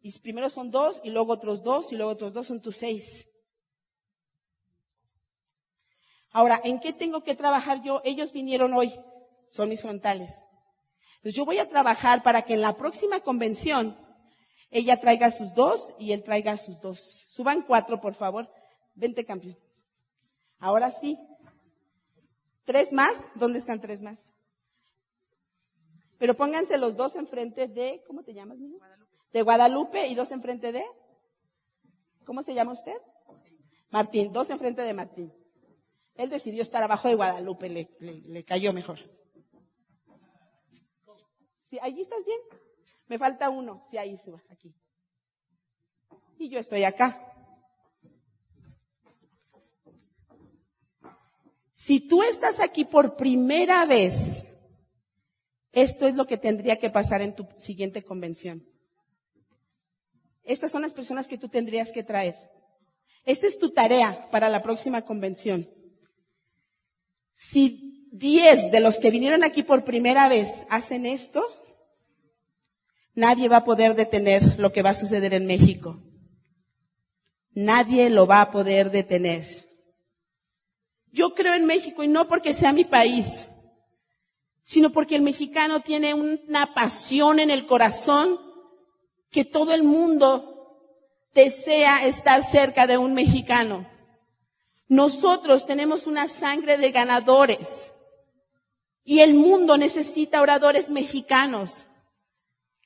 Y 0.00 0.16
primero 0.18 0.48
son 0.48 0.70
dos, 0.70 1.00
y 1.04 1.10
luego 1.10 1.32
otros 1.32 1.62
dos, 1.62 1.92
y 1.92 1.96
luego 1.96 2.12
otros 2.12 2.32
dos 2.32 2.46
son 2.46 2.60
tus 2.60 2.76
seis. 2.76 3.28
Ahora, 6.32 6.60
¿en 6.64 6.80
qué 6.80 6.92
tengo 6.92 7.22
que 7.22 7.36
trabajar 7.36 7.82
yo? 7.82 8.00
Ellos 8.04 8.32
vinieron 8.32 8.72
hoy, 8.72 8.92
son 9.48 9.68
mis 9.68 9.82
frontales. 9.82 10.46
Entonces 11.16 11.34
yo 11.34 11.44
voy 11.44 11.58
a 11.58 11.68
trabajar 11.68 12.22
para 12.22 12.42
que 12.42 12.54
en 12.54 12.62
la 12.62 12.76
próxima 12.76 13.20
convención 13.20 13.96
ella 14.70 14.98
traiga 14.98 15.30
sus 15.30 15.54
dos 15.54 15.92
y 15.98 16.12
él 16.12 16.24
traiga 16.24 16.56
sus 16.56 16.80
dos. 16.80 17.24
Suban 17.28 17.62
cuatro, 17.62 18.00
por 18.00 18.14
favor. 18.14 18.50
Vente, 18.94 19.24
campeón. 19.24 19.56
Ahora 20.62 20.92
sí. 20.92 21.18
¿Tres 22.64 22.92
más? 22.92 23.26
¿Dónde 23.34 23.58
están 23.58 23.80
tres 23.80 24.00
más? 24.00 24.32
Pero 26.18 26.34
pónganse 26.34 26.78
los 26.78 26.96
dos 26.96 27.16
enfrente 27.16 27.66
de, 27.66 28.04
¿cómo 28.06 28.22
te 28.22 28.32
llamas, 28.32 28.58
niño? 28.58 28.78
De 29.32 29.42
Guadalupe 29.42 30.06
y 30.06 30.14
dos 30.14 30.30
enfrente 30.30 30.70
de, 30.70 30.84
¿cómo 32.24 32.42
se 32.42 32.54
llama 32.54 32.70
usted? 32.70 32.96
Martín, 33.90 34.32
dos 34.32 34.50
enfrente 34.50 34.82
de 34.82 34.94
Martín. 34.94 35.34
Él 36.14 36.30
decidió 36.30 36.62
estar 36.62 36.80
abajo 36.80 37.08
de 37.08 37.16
Guadalupe, 37.16 37.68
le, 37.68 38.44
cayó 38.44 38.72
mejor. 38.72 39.00
¿Sí, 41.62 41.76
¿Allí 41.82 42.02
estás 42.02 42.24
bien? 42.24 42.38
Me 43.08 43.18
falta 43.18 43.50
uno. 43.50 43.84
Sí, 43.90 43.98
ahí 43.98 44.16
suba, 44.16 44.40
aquí. 44.48 44.72
Y 46.38 46.50
yo 46.50 46.60
estoy 46.60 46.84
acá. 46.84 47.31
Si 51.84 51.98
tú 51.98 52.22
estás 52.22 52.60
aquí 52.60 52.84
por 52.84 53.16
primera 53.16 53.84
vez, 53.86 54.44
esto 55.72 56.06
es 56.06 56.14
lo 56.14 56.28
que 56.28 56.36
tendría 56.36 56.78
que 56.78 56.90
pasar 56.90 57.22
en 57.22 57.34
tu 57.34 57.48
siguiente 57.58 58.04
convención. 58.04 58.64
Estas 60.44 60.70
son 60.70 60.82
las 60.82 60.94
personas 60.94 61.26
que 61.26 61.38
tú 61.38 61.48
tendrías 61.48 61.90
que 61.90 62.04
traer. 62.04 62.36
Esta 63.24 63.48
es 63.48 63.58
tu 63.58 63.70
tarea 63.70 64.30
para 64.30 64.48
la 64.48 64.62
próxima 64.62 65.02
convención. 65.02 65.68
Si 67.34 68.08
10 68.12 68.70
de 68.70 68.78
los 68.78 68.98
que 69.00 69.10
vinieron 69.10 69.42
aquí 69.42 69.64
por 69.64 69.82
primera 69.82 70.28
vez 70.28 70.64
hacen 70.70 71.04
esto, 71.04 71.44
nadie 73.12 73.48
va 73.48 73.56
a 73.56 73.64
poder 73.64 73.96
detener 73.96 74.56
lo 74.56 74.70
que 74.70 74.82
va 74.82 74.90
a 74.90 74.94
suceder 74.94 75.34
en 75.34 75.46
México. 75.46 76.00
Nadie 77.50 78.08
lo 78.08 78.28
va 78.28 78.40
a 78.40 78.52
poder 78.52 78.92
detener. 78.92 79.61
Yo 81.12 81.34
creo 81.34 81.52
en 81.54 81.66
México 81.66 82.02
y 82.02 82.08
no 82.08 82.26
porque 82.26 82.54
sea 82.54 82.72
mi 82.72 82.84
país, 82.84 83.46
sino 84.62 84.90
porque 84.90 85.14
el 85.14 85.22
mexicano 85.22 85.80
tiene 85.80 86.14
una 86.14 86.72
pasión 86.72 87.38
en 87.38 87.50
el 87.50 87.66
corazón 87.66 88.40
que 89.30 89.44
todo 89.44 89.74
el 89.74 89.82
mundo 89.82 90.48
desea 91.34 92.04
estar 92.06 92.42
cerca 92.42 92.86
de 92.86 92.96
un 92.96 93.12
mexicano. 93.12 93.86
Nosotros 94.88 95.66
tenemos 95.66 96.06
una 96.06 96.28
sangre 96.28 96.78
de 96.78 96.90
ganadores 96.90 97.92
y 99.04 99.20
el 99.20 99.34
mundo 99.34 99.76
necesita 99.76 100.40
oradores 100.40 100.88
mexicanos 100.88 101.86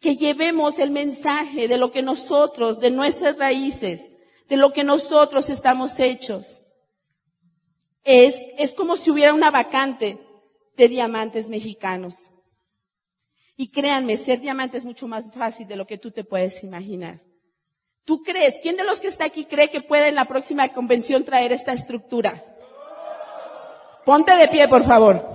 que 0.01 0.17
llevemos 0.17 0.79
el 0.79 0.91
mensaje 0.91 1.69
de 1.69 1.79
lo 1.79 1.93
que 1.93 2.03
nosotros, 2.03 2.81
de 2.81 2.91
nuestras 2.91 3.37
raíces, 3.37 4.11
de 4.49 4.57
lo 4.57 4.73
que 4.73 4.85
nosotros 4.85 5.49
estamos 5.49 5.99
hechos. 6.01 6.63
Es, 8.07 8.41
es 8.57 8.73
como 8.75 8.97
si 8.97 9.11
hubiera 9.11 9.35
una 9.35 9.51
vacante 9.51 10.19
de 10.77 10.89
diamantes 10.89 11.49
mexicanos. 11.49 12.31
Y 13.57 13.69
créanme, 13.71 14.17
ser 14.17 14.41
diamante 14.41 14.79
es 14.79 14.85
mucho 14.85 15.09
más 15.09 15.31
fácil 15.35 15.67
de 15.67 15.77
lo 15.77 15.87
que 15.87 15.99
tú 15.99 16.13
te 16.13 16.23
puedes 16.23 16.63
imaginar. 16.63 17.21
¿Tú 18.05 18.23
crees? 18.23 18.61
¿Quién 18.63 18.77
de 18.77 18.85
los 18.85 19.01
que 19.01 19.09
está 19.09 19.25
aquí 19.25 19.47
cree 19.47 19.71
que 19.71 19.81
puede 19.81 20.09
en 20.09 20.15
la 20.15 20.27
próxima 20.27 20.69
convención 20.69 21.25
traer 21.25 21.53
esta 21.53 21.73
estructura? 21.73 22.45
Ponte 24.05 24.37
de 24.37 24.47
pie, 24.47 24.69
por 24.69 24.85
favor. 24.85 25.27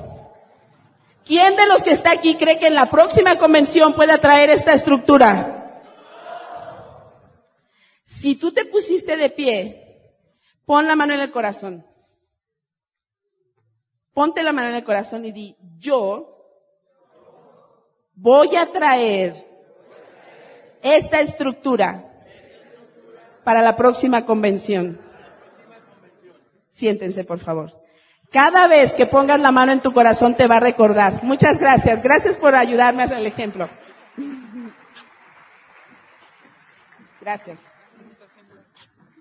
¿Quién 1.25 1.57
de 1.57 1.67
los 1.67 1.83
que 1.83 1.91
está 1.91 2.13
aquí 2.13 2.35
cree 2.35 2.57
que 2.57 2.67
en 2.67 2.75
la 2.75 2.89
próxima 2.89 3.37
convención 3.37 3.93
pueda 3.93 4.17
traer 4.19 4.49
esta 4.49 4.73
estructura? 4.73 5.83
Si 8.05 8.35
tú 8.35 8.53
te 8.53 8.65
pusiste 8.65 9.17
de 9.17 9.29
pie, 9.29 10.15
pon 10.65 10.87
la 10.87 10.95
mano 10.95 11.13
en 11.13 11.19
el 11.19 11.31
corazón. 11.31 11.85
Ponte 14.13 14.43
la 14.43 14.51
mano 14.51 14.69
en 14.69 14.75
el 14.75 14.83
corazón 14.83 15.25
y 15.25 15.31
di, 15.31 15.55
yo 15.77 16.31
voy 18.13 18.55
a 18.55 18.71
traer 18.71 19.45
esta 20.81 21.21
estructura 21.21 22.05
para 23.43 23.61
la 23.61 23.75
próxima 23.75 24.25
convención. 24.25 24.99
Siéntense, 26.69 27.23
por 27.23 27.39
favor. 27.39 27.81
Cada 28.31 28.67
vez 28.67 28.93
que 28.93 29.05
pongas 29.05 29.39
la 29.39 29.51
mano 29.51 29.71
en 29.73 29.81
tu 29.81 29.93
corazón 29.93 30.35
te 30.35 30.47
va 30.47 30.57
a 30.57 30.61
recordar. 30.61 31.23
Muchas 31.23 31.59
gracias. 31.59 32.01
Gracias 32.01 32.37
por 32.37 32.55
ayudarme 32.55 33.01
a 33.01 33.05
hacer 33.05 33.17
el 33.17 33.27
ejemplo. 33.27 33.69
Gracias. 37.19 37.59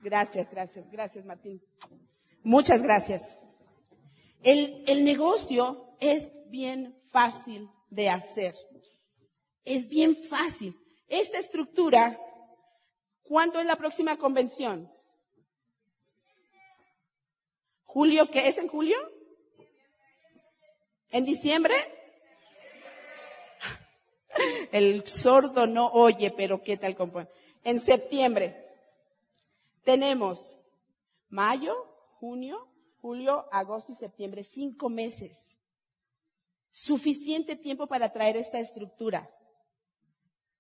Gracias, 0.03 0.49
gracias, 0.51 0.91
gracias, 0.91 1.25
Martín. 1.25 1.61
Muchas 2.43 2.83
gracias. 2.83 3.39
El, 4.43 4.85
el 4.87 5.05
negocio 5.05 5.95
es 6.01 6.33
bien 6.51 6.97
fácil 7.11 7.69
de 7.91 8.09
hacer. 8.09 8.55
Es 9.65 9.89
bien 9.89 10.17
fácil. 10.17 10.79
Esta 11.09 11.39
estructura, 11.39 12.19
¿cuánto 13.23 13.59
es 13.61 13.67
la 13.67 13.77
próxima 13.77 14.17
convención? 14.17 14.91
¿Julio 17.85 18.31
qué 18.31 18.47
es 18.49 18.57
en 18.59 18.69
julio? 18.69 18.97
¿En 21.11 21.25
diciembre? 21.25 21.75
El 24.73 25.07
sordo 25.07 25.67
no 25.67 25.89
oye, 25.89 26.31
pero 26.31 26.63
¿qué 26.63 26.77
tal 26.77 26.95
compone? 26.95 27.29
En 27.65 27.81
septiembre 27.81 28.65
tenemos 29.85 30.55
mayo, 31.29 31.75
junio, 32.21 32.70
julio, 33.01 33.47
agosto 33.53 33.93
y 33.93 33.95
septiembre, 33.95 34.45
cinco 34.45 34.89
meses. 34.89 35.59
Suficiente 36.71 37.57
tiempo 37.57 37.87
para 37.87 38.13
traer 38.13 38.37
esta 38.37 38.59
estructura. 38.59 39.31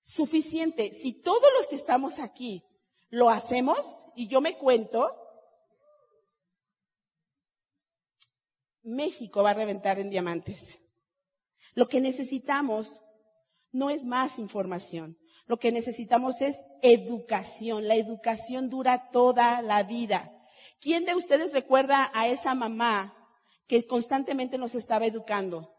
Suficiente. 0.02 0.92
Si 0.92 1.12
todos 1.12 1.50
los 1.56 1.66
que 1.68 1.76
estamos 1.76 2.18
aquí 2.18 2.64
lo 3.10 3.30
hacemos, 3.30 4.00
y 4.14 4.28
yo 4.28 4.40
me 4.40 4.56
cuento, 4.58 5.16
México 8.82 9.42
va 9.42 9.50
a 9.50 9.54
reventar 9.54 9.98
en 9.98 10.10
diamantes. 10.10 10.80
Lo 11.74 11.88
que 11.88 12.00
necesitamos 12.00 13.00
no 13.72 13.90
es 13.90 14.04
más 14.04 14.38
información. 14.38 15.18
Lo 15.46 15.58
que 15.58 15.72
necesitamos 15.72 16.40
es 16.40 16.56
educación. 16.82 17.86
La 17.86 17.94
educación 17.94 18.68
dura 18.68 19.10
toda 19.10 19.62
la 19.62 19.82
vida. 19.82 20.39
¿Quién 20.80 21.04
de 21.04 21.14
ustedes 21.14 21.52
recuerda 21.52 22.10
a 22.14 22.28
esa 22.28 22.54
mamá 22.54 23.16
que 23.66 23.86
constantemente 23.86 24.58
nos 24.58 24.74
estaba 24.74 25.06
educando? 25.06 25.74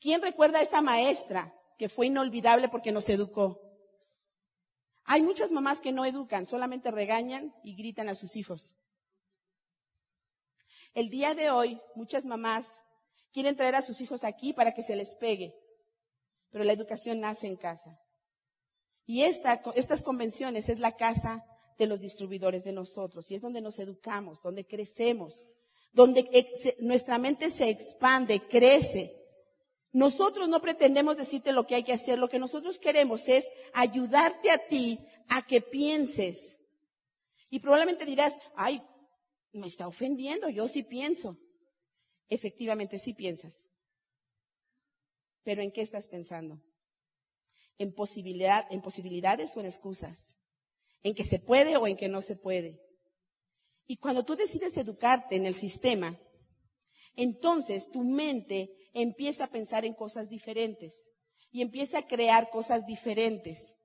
¿Quién 0.00 0.22
recuerda 0.22 0.58
a 0.58 0.62
esa 0.62 0.80
maestra 0.80 1.54
que 1.76 1.88
fue 1.88 2.06
inolvidable 2.06 2.68
porque 2.68 2.92
nos 2.92 3.08
educó? 3.08 3.60
Hay 5.04 5.22
muchas 5.22 5.50
mamás 5.50 5.80
que 5.80 5.92
no 5.92 6.04
educan, 6.04 6.46
solamente 6.46 6.90
regañan 6.90 7.54
y 7.64 7.74
gritan 7.74 8.08
a 8.08 8.14
sus 8.14 8.36
hijos. 8.36 8.74
El 10.94 11.08
día 11.08 11.34
de 11.34 11.50
hoy, 11.50 11.80
muchas 11.94 12.24
mamás 12.24 12.70
quieren 13.32 13.56
traer 13.56 13.74
a 13.74 13.82
sus 13.82 14.00
hijos 14.00 14.24
aquí 14.24 14.52
para 14.52 14.74
que 14.74 14.82
se 14.82 14.96
les 14.96 15.14
pegue, 15.14 15.54
pero 16.50 16.64
la 16.64 16.72
educación 16.72 17.20
nace 17.20 17.46
en 17.46 17.56
casa. 17.56 17.98
Y 19.06 19.22
esta, 19.22 19.62
estas 19.74 20.02
convenciones 20.02 20.68
es 20.68 20.78
la 20.78 20.96
casa 20.96 21.44
de 21.78 21.86
los 21.86 22.00
distribuidores 22.00 22.64
de 22.64 22.72
nosotros 22.72 23.30
y 23.30 23.36
es 23.36 23.42
donde 23.42 23.60
nos 23.60 23.78
educamos, 23.78 24.42
donde 24.42 24.66
crecemos, 24.66 25.46
donde 25.92 26.28
nuestra 26.80 27.18
mente 27.18 27.50
se 27.50 27.70
expande, 27.70 28.40
crece. 28.40 29.14
Nosotros 29.92 30.48
no 30.48 30.60
pretendemos 30.60 31.16
decirte 31.16 31.52
lo 31.52 31.66
que 31.66 31.76
hay 31.76 31.84
que 31.84 31.92
hacer, 31.92 32.18
lo 32.18 32.28
que 32.28 32.38
nosotros 32.38 32.78
queremos 32.78 33.28
es 33.28 33.48
ayudarte 33.72 34.50
a 34.50 34.58
ti 34.58 34.98
a 35.28 35.46
que 35.46 35.60
pienses. 35.60 36.58
Y 37.48 37.60
probablemente 37.60 38.04
dirás, 38.04 38.36
ay, 38.54 38.82
me 39.52 39.68
está 39.68 39.88
ofendiendo, 39.88 40.50
yo 40.50 40.68
sí 40.68 40.82
pienso. 40.82 41.38
Efectivamente, 42.28 42.98
sí 42.98 43.14
piensas. 43.14 43.66
Pero 45.42 45.62
¿en 45.62 45.72
qué 45.72 45.80
estás 45.80 46.08
pensando? 46.08 46.60
¿En, 47.78 47.94
posibilidad, 47.94 48.66
¿En 48.70 48.82
posibilidades 48.82 49.56
o 49.56 49.60
en 49.60 49.66
excusas? 49.66 50.36
¿En 51.08 51.14
que 51.14 51.24
se 51.24 51.38
puede 51.38 51.78
o 51.78 51.86
en 51.86 51.96
que 51.96 52.06
no 52.06 52.20
se 52.20 52.36
puede? 52.36 52.82
Y 53.86 53.96
cuando 53.96 54.26
tú 54.26 54.36
decides 54.36 54.76
educarte 54.76 55.36
en 55.36 55.46
el 55.46 55.54
sistema, 55.54 56.20
entonces 57.16 57.90
tu 57.90 58.04
mente 58.04 58.76
empieza 58.92 59.44
a 59.44 59.50
pensar 59.50 59.86
en 59.86 59.94
cosas 59.94 60.28
diferentes 60.28 61.10
y 61.50 61.62
empieza 61.62 62.00
a 62.00 62.06
crear 62.06 62.50
cosas 62.50 62.84
diferentes. 62.84 63.78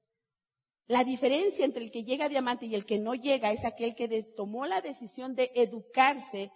La 0.86 1.06
diferencia 1.06 1.64
entre 1.64 1.86
el 1.86 1.92
que 1.92 2.04
llega 2.04 2.26
a 2.26 2.30
diamante 2.30 2.66
y 2.66 2.76
el 2.76 2.86
que 2.86 3.00
no 3.00 3.16
llega 3.16 3.54
es 3.54 3.64
aquel 3.64 3.96
que 3.96 4.22
tomó 4.36 4.66
la 4.66 4.82
decisión 4.82 5.34
de 5.34 5.50
educarse 5.56 6.52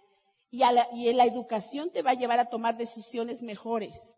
y, 0.50 0.58
la, 0.58 0.86
y 0.92 1.10
la 1.14 1.24
educación 1.24 1.90
te 1.90 2.02
va 2.02 2.10
a 2.10 2.20
llevar 2.20 2.40
a 2.40 2.50
tomar 2.50 2.76
decisiones 2.76 3.40
mejores. 3.40 4.17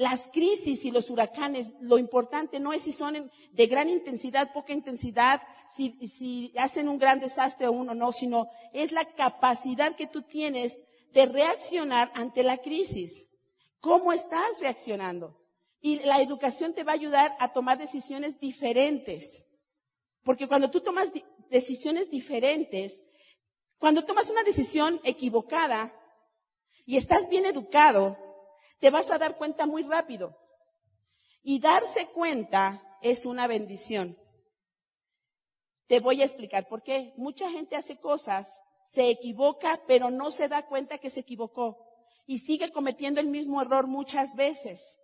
Las 0.00 0.28
crisis 0.28 0.86
y 0.86 0.90
los 0.90 1.10
huracanes, 1.10 1.72
lo 1.82 1.98
importante 1.98 2.58
no 2.58 2.72
es 2.72 2.80
si 2.80 2.90
son 2.90 3.30
de 3.52 3.66
gran 3.66 3.86
intensidad, 3.86 4.50
poca 4.50 4.72
intensidad, 4.72 5.42
si, 5.76 6.54
hacen 6.56 6.88
un 6.88 6.98
gran 6.98 7.20
desastre 7.20 7.66
o 7.66 7.72
uno 7.72 7.94
no, 7.94 8.10
sino 8.10 8.48
es 8.72 8.92
la 8.92 9.04
capacidad 9.12 9.94
que 9.96 10.06
tú 10.06 10.22
tienes 10.22 10.82
de 11.12 11.26
reaccionar 11.26 12.10
ante 12.14 12.42
la 12.42 12.62
crisis. 12.62 13.28
¿Cómo 13.80 14.14
estás 14.14 14.58
reaccionando? 14.62 15.38
Y 15.82 15.98
la 15.98 16.22
educación 16.22 16.72
te 16.72 16.82
va 16.82 16.92
a 16.92 16.94
ayudar 16.94 17.36
a 17.38 17.52
tomar 17.52 17.76
decisiones 17.76 18.40
diferentes. 18.40 19.46
Porque 20.24 20.48
cuando 20.48 20.70
tú 20.70 20.80
tomas 20.80 21.12
decisiones 21.50 22.08
diferentes, 22.08 23.02
cuando 23.76 24.06
tomas 24.06 24.30
una 24.30 24.44
decisión 24.44 24.98
equivocada 25.04 25.94
y 26.86 26.96
estás 26.96 27.28
bien 27.28 27.44
educado, 27.44 28.29
te 28.80 28.90
vas 28.90 29.10
a 29.10 29.18
dar 29.18 29.36
cuenta 29.36 29.66
muy 29.66 29.82
rápido. 29.82 30.36
Y 31.42 31.60
darse 31.60 32.08
cuenta 32.08 32.82
es 33.00 33.24
una 33.24 33.46
bendición. 33.46 34.18
Te 35.86 36.00
voy 36.00 36.22
a 36.22 36.24
explicar 36.24 36.68
por 36.68 36.82
qué. 36.82 37.14
Mucha 37.16 37.50
gente 37.50 37.76
hace 37.76 37.98
cosas 37.98 38.60
se 38.84 39.08
equivoca, 39.08 39.80
pero 39.86 40.10
no 40.10 40.30
se 40.30 40.48
da 40.48 40.66
cuenta 40.66 40.98
que 40.98 41.10
se 41.10 41.20
equivocó 41.20 41.86
y 42.26 42.38
sigue 42.38 42.72
cometiendo 42.72 43.20
el 43.20 43.28
mismo 43.28 43.60
error 43.62 43.86
muchas 43.86 44.34
veces. 44.34 44.98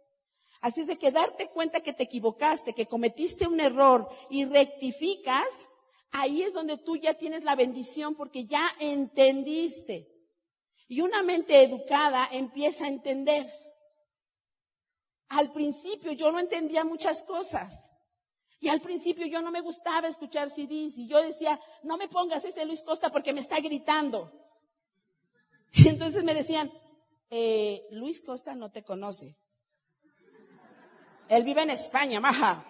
Así 0.60 0.80
es 0.80 0.86
de 0.86 0.96
que 0.96 1.10
darte 1.10 1.48
cuenta 1.48 1.80
que 1.80 1.92
te 1.92 2.04
equivocaste, 2.04 2.72
que 2.72 2.86
cometiste 2.86 3.46
un 3.46 3.60
error 3.60 4.08
y 4.30 4.44
rectificas, 4.44 5.46
ahí 6.10 6.42
es 6.42 6.52
donde 6.52 6.78
tú 6.78 6.96
ya 6.96 7.14
tienes 7.14 7.44
la 7.44 7.54
bendición 7.54 8.14
porque 8.14 8.46
ya 8.46 8.68
entendiste. 8.80 10.08
Y 10.88 11.00
una 11.00 11.22
mente 11.22 11.62
educada 11.62 12.28
empieza 12.30 12.84
a 12.84 12.88
entender. 12.88 13.52
Al 15.28 15.52
principio 15.52 16.12
yo 16.12 16.30
no 16.30 16.38
entendía 16.38 16.84
muchas 16.84 17.22
cosas. 17.24 17.90
Y 18.60 18.68
al 18.68 18.80
principio 18.80 19.26
yo 19.26 19.42
no 19.42 19.50
me 19.50 19.60
gustaba 19.60 20.08
escuchar 20.08 20.50
CDs 20.50 20.96
y 20.96 21.06
yo 21.06 21.22
decía, 21.22 21.60
no 21.82 21.96
me 21.96 22.08
pongas 22.08 22.44
ese 22.44 22.64
Luis 22.64 22.82
Costa 22.82 23.10
porque 23.10 23.32
me 23.32 23.40
está 23.40 23.60
gritando. 23.60 24.32
Y 25.72 25.88
entonces 25.88 26.24
me 26.24 26.34
decían, 26.34 26.72
eh, 27.28 27.86
Luis 27.90 28.22
Costa 28.22 28.54
no 28.54 28.70
te 28.70 28.82
conoce. 28.82 29.36
Él 31.28 31.44
vive 31.44 31.62
en 31.62 31.70
España, 31.70 32.20
maja. 32.20 32.64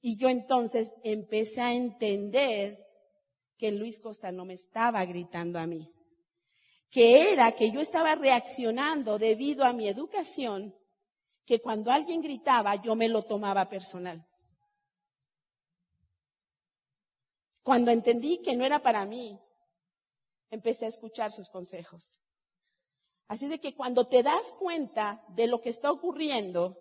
Y 0.00 0.16
yo 0.16 0.28
entonces 0.28 0.92
empecé 1.02 1.62
a 1.62 1.72
entender 1.72 2.78
que 3.56 3.72
Luis 3.72 3.98
Costa 4.00 4.30
no 4.32 4.44
me 4.44 4.54
estaba 4.54 5.04
gritando 5.06 5.58
a 5.58 5.66
mí, 5.66 5.93
que 6.94 7.32
era 7.32 7.50
que 7.56 7.72
yo 7.72 7.80
estaba 7.80 8.14
reaccionando 8.14 9.18
debido 9.18 9.64
a 9.64 9.72
mi 9.72 9.88
educación, 9.88 10.72
que 11.44 11.60
cuando 11.60 11.90
alguien 11.90 12.22
gritaba 12.22 12.76
yo 12.76 12.94
me 12.94 13.08
lo 13.08 13.24
tomaba 13.24 13.68
personal. 13.68 14.24
Cuando 17.64 17.90
entendí 17.90 18.40
que 18.42 18.54
no 18.54 18.64
era 18.64 18.80
para 18.80 19.04
mí, 19.06 19.36
empecé 20.50 20.84
a 20.84 20.88
escuchar 20.88 21.32
sus 21.32 21.48
consejos. 21.48 22.20
Así 23.26 23.48
de 23.48 23.58
que 23.58 23.74
cuando 23.74 24.06
te 24.06 24.22
das 24.22 24.52
cuenta 24.60 25.24
de 25.30 25.48
lo 25.48 25.60
que 25.60 25.70
está 25.70 25.90
ocurriendo, 25.90 26.78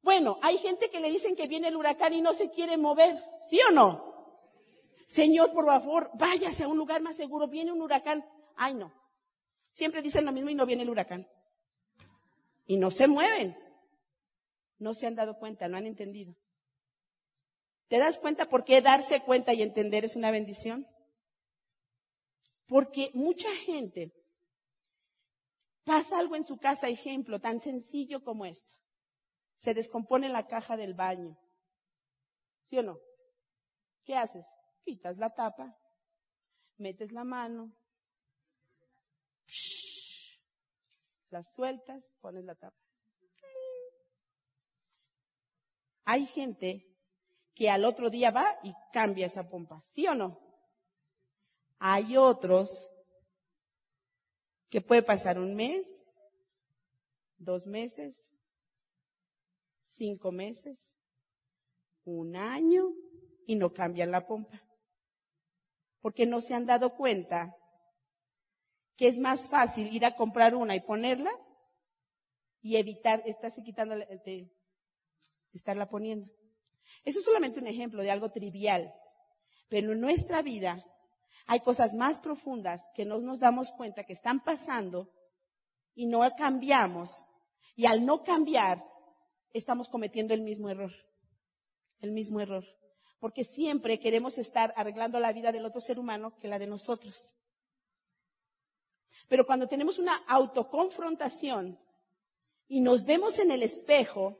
bueno, 0.00 0.38
hay 0.40 0.56
gente 0.56 0.88
que 0.88 1.00
le 1.00 1.10
dicen 1.10 1.36
que 1.36 1.46
viene 1.46 1.68
el 1.68 1.76
huracán 1.76 2.14
y 2.14 2.22
no 2.22 2.32
se 2.32 2.48
quiere 2.48 2.78
mover, 2.78 3.22
¿sí 3.50 3.60
o 3.68 3.70
no? 3.70 4.13
Señor, 5.06 5.52
por 5.52 5.66
favor, 5.66 6.10
váyase 6.14 6.64
a 6.64 6.68
un 6.68 6.78
lugar 6.78 7.02
más 7.02 7.16
seguro, 7.16 7.48
viene 7.48 7.72
un 7.72 7.82
huracán. 7.82 8.24
Ay, 8.56 8.74
no. 8.74 8.92
Siempre 9.70 10.02
dicen 10.02 10.24
lo 10.24 10.32
mismo 10.32 10.50
y 10.50 10.54
no 10.54 10.66
viene 10.66 10.82
el 10.82 10.90
huracán. 10.90 11.28
Y 12.66 12.76
no 12.76 12.90
se 12.90 13.06
mueven. 13.06 13.56
No 14.78 14.94
se 14.94 15.06
han 15.06 15.14
dado 15.14 15.38
cuenta, 15.38 15.68
no 15.68 15.76
han 15.76 15.86
entendido. 15.86 16.34
¿Te 17.88 17.98
das 17.98 18.18
cuenta 18.18 18.48
por 18.48 18.64
qué 18.64 18.80
darse 18.80 19.20
cuenta 19.20 19.52
y 19.52 19.62
entender 19.62 20.04
es 20.04 20.16
una 20.16 20.30
bendición? 20.30 20.86
Porque 22.66 23.10
mucha 23.14 23.50
gente 23.66 24.12
Pasa 25.84 26.18
algo 26.18 26.34
en 26.34 26.44
su 26.44 26.56
casa, 26.56 26.88
ejemplo, 26.88 27.40
tan 27.40 27.60
sencillo 27.60 28.24
como 28.24 28.46
esto. 28.46 28.74
Se 29.54 29.74
descompone 29.74 30.30
la 30.30 30.46
caja 30.46 30.76
del 30.76 30.94
baño. 30.94 31.38
¿Sí 32.64 32.78
o 32.78 32.82
no? 32.82 32.98
¿Qué 34.04 34.16
haces? 34.16 34.46
Quitas 34.84 35.16
la 35.16 35.30
tapa, 35.34 35.74
metes 36.76 37.10
la 37.12 37.24
mano, 37.24 37.72
la 41.30 41.42
sueltas, 41.42 42.14
pones 42.20 42.44
la 42.44 42.54
tapa. 42.54 42.76
Hay 46.04 46.26
gente 46.26 46.86
que 47.54 47.70
al 47.70 47.84
otro 47.84 48.10
día 48.10 48.30
va 48.30 48.58
y 48.62 48.74
cambia 48.92 49.26
esa 49.26 49.48
pompa, 49.48 49.80
¿sí 49.82 50.06
o 50.06 50.14
no? 50.14 50.38
Hay 51.78 52.16
otros 52.16 52.90
que 54.68 54.80
puede 54.80 55.02
pasar 55.02 55.38
un 55.38 55.54
mes, 55.54 56.04
dos 57.38 57.66
meses, 57.66 58.32
cinco 59.80 60.32
meses, 60.32 60.98
un 62.04 62.36
año 62.36 62.92
y 63.46 63.54
no 63.54 63.72
cambian 63.72 64.10
la 64.10 64.26
pompa. 64.26 64.60
Porque 66.04 66.26
no 66.26 66.42
se 66.42 66.52
han 66.52 66.66
dado 66.66 66.96
cuenta 66.96 67.56
que 68.94 69.08
es 69.08 69.16
más 69.16 69.48
fácil 69.48 69.90
ir 69.90 70.04
a 70.04 70.14
comprar 70.14 70.54
una 70.54 70.76
y 70.76 70.80
ponerla 70.80 71.30
y 72.60 72.76
evitar 72.76 73.22
estarse 73.24 73.62
quitando, 73.62 73.96
de, 73.96 74.52
estarla 75.54 75.88
poniendo. 75.88 76.30
Eso 77.06 77.20
es 77.20 77.24
solamente 77.24 77.58
un 77.58 77.68
ejemplo 77.68 78.02
de 78.02 78.10
algo 78.10 78.30
trivial. 78.30 78.92
Pero 79.70 79.92
en 79.92 80.00
nuestra 80.02 80.42
vida 80.42 80.84
hay 81.46 81.60
cosas 81.60 81.94
más 81.94 82.18
profundas 82.18 82.84
que 82.94 83.06
no 83.06 83.18
nos 83.20 83.40
damos 83.40 83.72
cuenta 83.72 84.04
que 84.04 84.12
están 84.12 84.44
pasando 84.44 85.10
y 85.94 86.04
no 86.04 86.20
cambiamos. 86.36 87.24
Y 87.76 87.86
al 87.86 88.04
no 88.04 88.24
cambiar, 88.24 88.84
estamos 89.54 89.88
cometiendo 89.88 90.34
el 90.34 90.42
mismo 90.42 90.68
error. 90.68 90.92
El 92.00 92.12
mismo 92.12 92.42
error. 92.42 92.66
Porque 93.20 93.44
siempre 93.44 93.98
queremos 93.98 94.38
estar 94.38 94.74
arreglando 94.76 95.18
la 95.20 95.32
vida 95.32 95.52
del 95.52 95.64
otro 95.64 95.80
ser 95.80 95.98
humano 95.98 96.36
que 96.38 96.48
la 96.48 96.58
de 96.58 96.66
nosotros. 96.66 97.34
Pero 99.28 99.46
cuando 99.46 99.68
tenemos 99.68 99.98
una 99.98 100.16
autoconfrontación 100.26 101.78
y 102.68 102.80
nos 102.80 103.04
vemos 103.04 103.38
en 103.38 103.50
el 103.50 103.62
espejo 103.62 104.38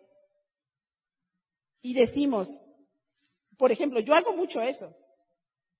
y 1.81 1.95
decimos, 1.95 2.61
por 3.57 3.73
ejemplo, 3.73 4.01
yo 4.01 4.15
hago 4.15 4.35
mucho 4.35 4.61
eso. 4.61 4.95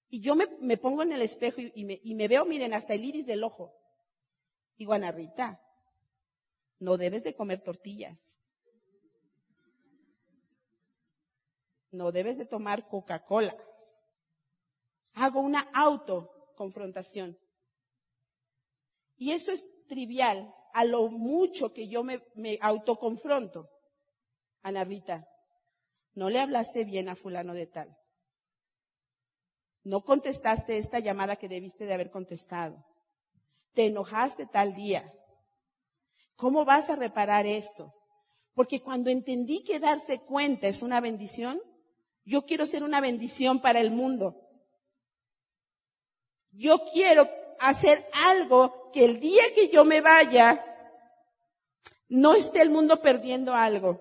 Y 0.09 0.21
yo 0.21 0.37
me, 0.37 0.77
pongo 0.77 1.03
en 1.03 1.13
el 1.13 1.23
espejo 1.23 1.61
y, 1.61 1.85
me, 1.85 2.01
y, 2.03 2.15
me, 2.15 2.29
veo, 2.29 2.45
miren, 2.45 2.73
hasta 2.73 2.95
el 2.95 3.05
iris 3.05 3.27
del 3.27 3.43
ojo. 3.43 3.75
Ana 4.91 5.11
Rita, 5.11 5.61
no 6.79 6.97
debes 6.97 7.25
de 7.25 7.35
comer 7.35 7.63
tortillas. 7.63 8.39
No 11.95 12.11
debes 12.11 12.39
de 12.39 12.45
tomar 12.45 12.89
Coca-Cola. 12.89 13.57
Hago 15.13 15.41
una 15.41 15.61
autoconfrontación. 15.73 17.39
Y 19.17 19.31
eso 19.31 19.53
es 19.53 19.65
trivial 19.87 20.53
a 20.73 20.85
lo 20.85 21.09
mucho 21.09 21.73
que 21.73 21.87
yo 21.87 22.03
me, 22.03 22.21
me 22.35 22.59
autoconfronto. 22.61 23.71
Ana 24.63 24.83
Rita, 24.83 25.29
no 26.15 26.31
le 26.31 26.41
hablaste 26.41 26.85
bien 26.85 27.09
a 27.09 27.15
fulano 27.15 27.55
de 27.55 27.69
tal. 27.69 27.97
No 29.85 30.03
contestaste 30.03 30.79
esta 30.79 30.99
llamada 30.99 31.37
que 31.37 31.49
debiste 31.49 31.87
de 31.87 31.95
haber 31.95 32.11
contestado. 32.11 32.85
Te 33.73 33.87
enojaste 33.87 34.47
tal 34.47 34.75
día. 34.75 35.13
¿Cómo 36.35 36.65
vas 36.65 36.91
a 36.91 36.97
reparar 36.97 37.47
esto? 37.47 37.93
Porque 38.55 38.81
cuando 38.81 39.11
entendí 39.11 39.63
que 39.63 39.79
darse 39.79 40.21
cuenta 40.21 40.67
es 40.67 40.83
una 40.83 41.01
bendición, 41.01 41.61
yo 42.25 42.47
quiero 42.47 42.67
ser 42.67 42.83
una 42.83 43.01
bendición 43.01 43.61
para 43.61 43.81
el 43.81 43.91
mundo. 43.91 44.41
Yo 46.51 46.85
quiero 46.93 47.29
hacer 47.59 48.07
algo 48.13 48.91
que 48.93 49.05
el 49.05 49.21
día 49.21 49.43
que 49.55 49.69
yo 49.69 49.85
me 49.85 50.01
vaya, 50.01 50.65
no 52.09 52.35
esté 52.35 52.63
el 52.63 52.71
mundo 52.71 53.01
perdiendo 53.03 53.55
algo, 53.55 54.01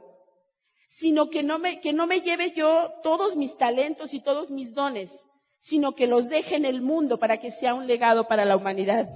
sino 0.87 1.29
que 1.29 1.41
no 1.43 1.57
me, 1.57 1.81
que 1.81 1.93
no 1.93 2.05
me 2.05 2.21
lleve 2.21 2.51
yo 2.51 2.93
todos 3.01 3.35
mis 3.35 3.57
talentos 3.57 4.13
y 4.13 4.19
todos 4.19 4.51
mis 4.51 4.73
dones, 4.73 5.25
sino 5.57 5.95
que 5.95 6.07
los 6.07 6.29
deje 6.29 6.55
en 6.55 6.65
el 6.65 6.81
mundo 6.81 7.17
para 7.17 7.39
que 7.39 7.51
sea 7.51 7.73
un 7.73 7.87
legado 7.87 8.27
para 8.27 8.45
la 8.45 8.55
humanidad. 8.55 9.09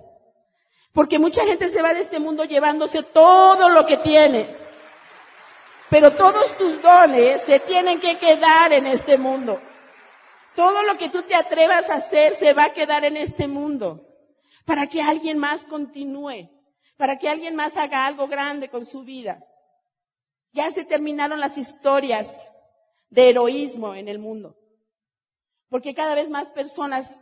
Porque 0.93 1.19
mucha 1.19 1.45
gente 1.45 1.69
se 1.69 1.81
va 1.81 1.93
de 1.93 1.99
este 1.99 2.19
mundo 2.19 2.45
llevándose 2.45 3.03
todo 3.03 3.69
lo 3.69 3.85
que 3.85 3.97
tiene. 3.97 4.66
Pero 5.89 6.13
todos 6.13 6.57
tus 6.57 6.81
dones 6.81 7.41
se 7.41 7.59
tienen 7.59 7.99
que 7.99 8.17
quedar 8.17 8.73
en 8.73 8.87
este 8.87 9.17
mundo. 9.17 9.61
Todo 10.55 10.81
lo 10.83 10.97
que 10.97 11.09
tú 11.09 11.21
te 11.23 11.35
atrevas 11.35 11.89
a 11.89 11.95
hacer 11.95 12.35
se 12.35 12.53
va 12.53 12.65
a 12.65 12.73
quedar 12.73 13.05
en 13.05 13.15
este 13.15 13.47
mundo. 13.47 14.05
Para 14.65 14.87
que 14.87 15.01
alguien 15.01 15.37
más 15.37 15.63
continúe. 15.63 16.49
Para 16.97 17.17
que 17.17 17.29
alguien 17.29 17.55
más 17.55 17.77
haga 17.77 18.05
algo 18.05 18.27
grande 18.27 18.69
con 18.69 18.85
su 18.85 19.03
vida. 19.03 19.45
Ya 20.51 20.71
se 20.71 20.83
terminaron 20.83 21.39
las 21.39 21.57
historias 21.57 22.51
de 23.09 23.29
heroísmo 23.29 23.95
en 23.95 24.07
el 24.07 24.19
mundo. 24.19 24.57
Porque 25.69 25.93
cada 25.93 26.15
vez 26.15 26.29
más 26.29 26.49
personas 26.49 27.21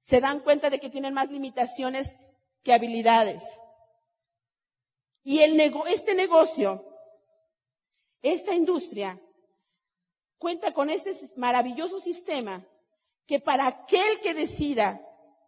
se 0.00 0.20
dan 0.20 0.40
cuenta 0.40 0.70
de 0.70 0.78
que 0.78 0.90
tienen 0.90 1.14
más 1.14 1.30
limitaciones 1.30 2.16
que 2.62 2.72
habilidades. 2.72 3.42
Y 5.24 5.40
el 5.40 5.60
este 5.88 6.14
negocio, 6.14 6.84
esta 8.22 8.54
industria, 8.54 9.20
cuenta 10.38 10.72
con 10.72 10.90
este 10.90 11.12
maravilloso 11.36 12.00
sistema 12.00 12.64
que 13.26 13.40
para 13.40 13.66
aquel 13.66 14.20
que 14.20 14.34
decida 14.34 15.00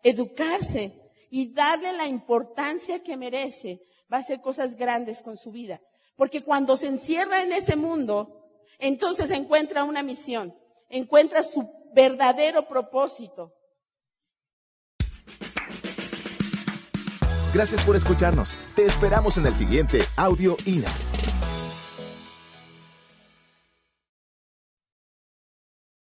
educarse 0.03 1.01
y 1.31 1.53
darle 1.53 1.93
la 1.93 2.07
importancia 2.07 3.03
que 3.03 3.17
merece, 3.17 3.81
va 4.13 4.19
a 4.19 4.21
hacer 4.21 4.41
cosas 4.41 4.77
grandes 4.77 5.23
con 5.23 5.37
su 5.37 5.51
vida. 5.51 5.81
Porque 6.17 6.43
cuando 6.43 6.77
se 6.77 6.87
encierra 6.87 7.43
en 7.43 7.53
ese 7.53 7.77
mundo, 7.77 8.51
entonces 8.79 9.31
encuentra 9.31 9.85
una 9.85 10.03
misión, 10.03 10.55
encuentra 10.89 11.43
su 11.43 11.69
verdadero 11.93 12.69
propósito. 12.69 13.53
Gracias 17.53 17.85
por 17.85 17.95
escucharnos. 17.95 18.57
Te 18.75 18.85
esperamos 18.85 19.39
en 19.39 19.47
el 19.47 19.55
siguiente 19.55 20.03
Audio 20.17 20.57
INA. 20.67 20.93